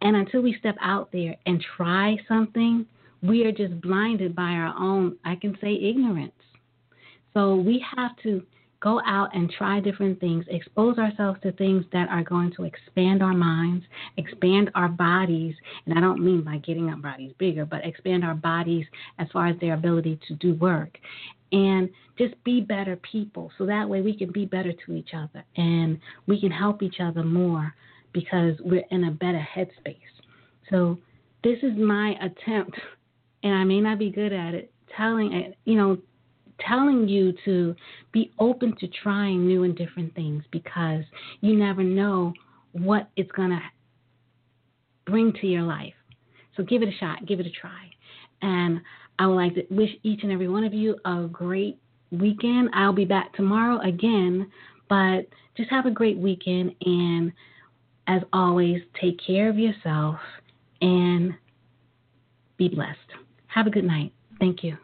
And 0.00 0.16
until 0.16 0.40
we 0.40 0.56
step 0.58 0.76
out 0.80 1.10
there 1.12 1.36
and 1.46 1.64
try 1.76 2.16
something, 2.26 2.86
we 3.22 3.44
are 3.44 3.52
just 3.52 3.80
blinded 3.80 4.34
by 4.34 4.50
our 4.50 4.74
own, 4.76 5.16
I 5.24 5.36
can 5.36 5.56
say, 5.60 5.74
ignorance. 5.74 6.32
So 7.34 7.54
we 7.56 7.84
have 7.96 8.16
to 8.24 8.42
go 8.82 9.00
out 9.06 9.34
and 9.34 9.50
try 9.50 9.80
different 9.80 10.18
things, 10.18 10.44
expose 10.48 10.98
ourselves 10.98 11.38
to 11.42 11.52
things 11.52 11.84
that 11.92 12.08
are 12.08 12.24
going 12.24 12.52
to 12.56 12.64
expand 12.64 13.22
our 13.22 13.32
minds, 13.32 13.84
expand 14.16 14.70
our 14.74 14.88
bodies. 14.88 15.54
And 15.86 15.96
I 15.96 16.00
don't 16.00 16.22
mean 16.22 16.42
by 16.42 16.58
getting 16.58 16.88
our 16.88 16.96
bodies 16.96 17.32
bigger, 17.38 17.64
but 17.64 17.84
expand 17.84 18.24
our 18.24 18.34
bodies 18.34 18.84
as 19.18 19.28
far 19.32 19.46
as 19.46 19.58
their 19.60 19.74
ability 19.74 20.18
to 20.28 20.34
do 20.34 20.54
work 20.54 20.98
and 21.52 21.88
just 22.18 22.34
be 22.44 22.60
better 22.60 22.96
people 23.10 23.52
so 23.58 23.66
that 23.66 23.88
way 23.88 24.00
we 24.00 24.16
can 24.16 24.32
be 24.32 24.46
better 24.46 24.72
to 24.86 24.94
each 24.94 25.10
other 25.14 25.44
and 25.56 25.98
we 26.26 26.40
can 26.40 26.50
help 26.50 26.82
each 26.82 26.96
other 27.00 27.22
more 27.22 27.74
because 28.12 28.54
we're 28.64 28.84
in 28.90 29.04
a 29.04 29.10
better 29.10 29.46
headspace. 29.54 29.96
So 30.70 30.98
this 31.44 31.58
is 31.62 31.72
my 31.76 32.14
attempt 32.22 32.78
and 33.42 33.54
I 33.54 33.64
may 33.64 33.80
not 33.80 33.98
be 33.98 34.10
good 34.10 34.32
at 34.32 34.54
it 34.54 34.72
telling 34.96 35.54
you 35.64 35.74
know 35.74 35.98
telling 36.66 37.08
you 37.08 37.34
to 37.44 37.74
be 38.12 38.32
open 38.38 38.76
to 38.80 38.88
trying 39.02 39.46
new 39.46 39.64
and 39.64 39.76
different 39.76 40.14
things 40.14 40.44
because 40.50 41.04
you 41.40 41.56
never 41.56 41.82
know 41.82 42.32
what 42.72 43.10
it's 43.16 43.30
going 43.32 43.50
to 43.50 43.60
bring 45.06 45.32
to 45.40 45.46
your 45.46 45.62
life. 45.62 45.94
So 46.56 46.62
give 46.62 46.82
it 46.82 46.88
a 46.88 46.98
shot, 46.98 47.26
give 47.26 47.40
it 47.40 47.46
a 47.46 47.50
try. 47.50 47.90
And 48.42 48.80
I 49.18 49.26
would 49.26 49.34
like 49.34 49.54
to 49.54 49.62
wish 49.70 49.90
each 50.02 50.22
and 50.22 50.32
every 50.32 50.48
one 50.48 50.64
of 50.64 50.74
you 50.74 50.96
a 51.04 51.26
great 51.30 51.78
weekend. 52.10 52.70
I'll 52.74 52.92
be 52.92 53.04
back 53.04 53.32
tomorrow 53.34 53.80
again, 53.80 54.50
but 54.88 55.26
just 55.56 55.70
have 55.70 55.86
a 55.86 55.90
great 55.90 56.18
weekend. 56.18 56.74
And 56.84 57.32
as 58.06 58.22
always, 58.32 58.82
take 59.00 59.18
care 59.24 59.48
of 59.48 59.58
yourself 59.58 60.16
and 60.80 61.34
be 62.56 62.68
blessed. 62.68 62.98
Have 63.46 63.66
a 63.66 63.70
good 63.70 63.84
night. 63.84 64.12
Thank 64.38 64.64
you. 64.64 64.76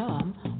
com 0.00 0.59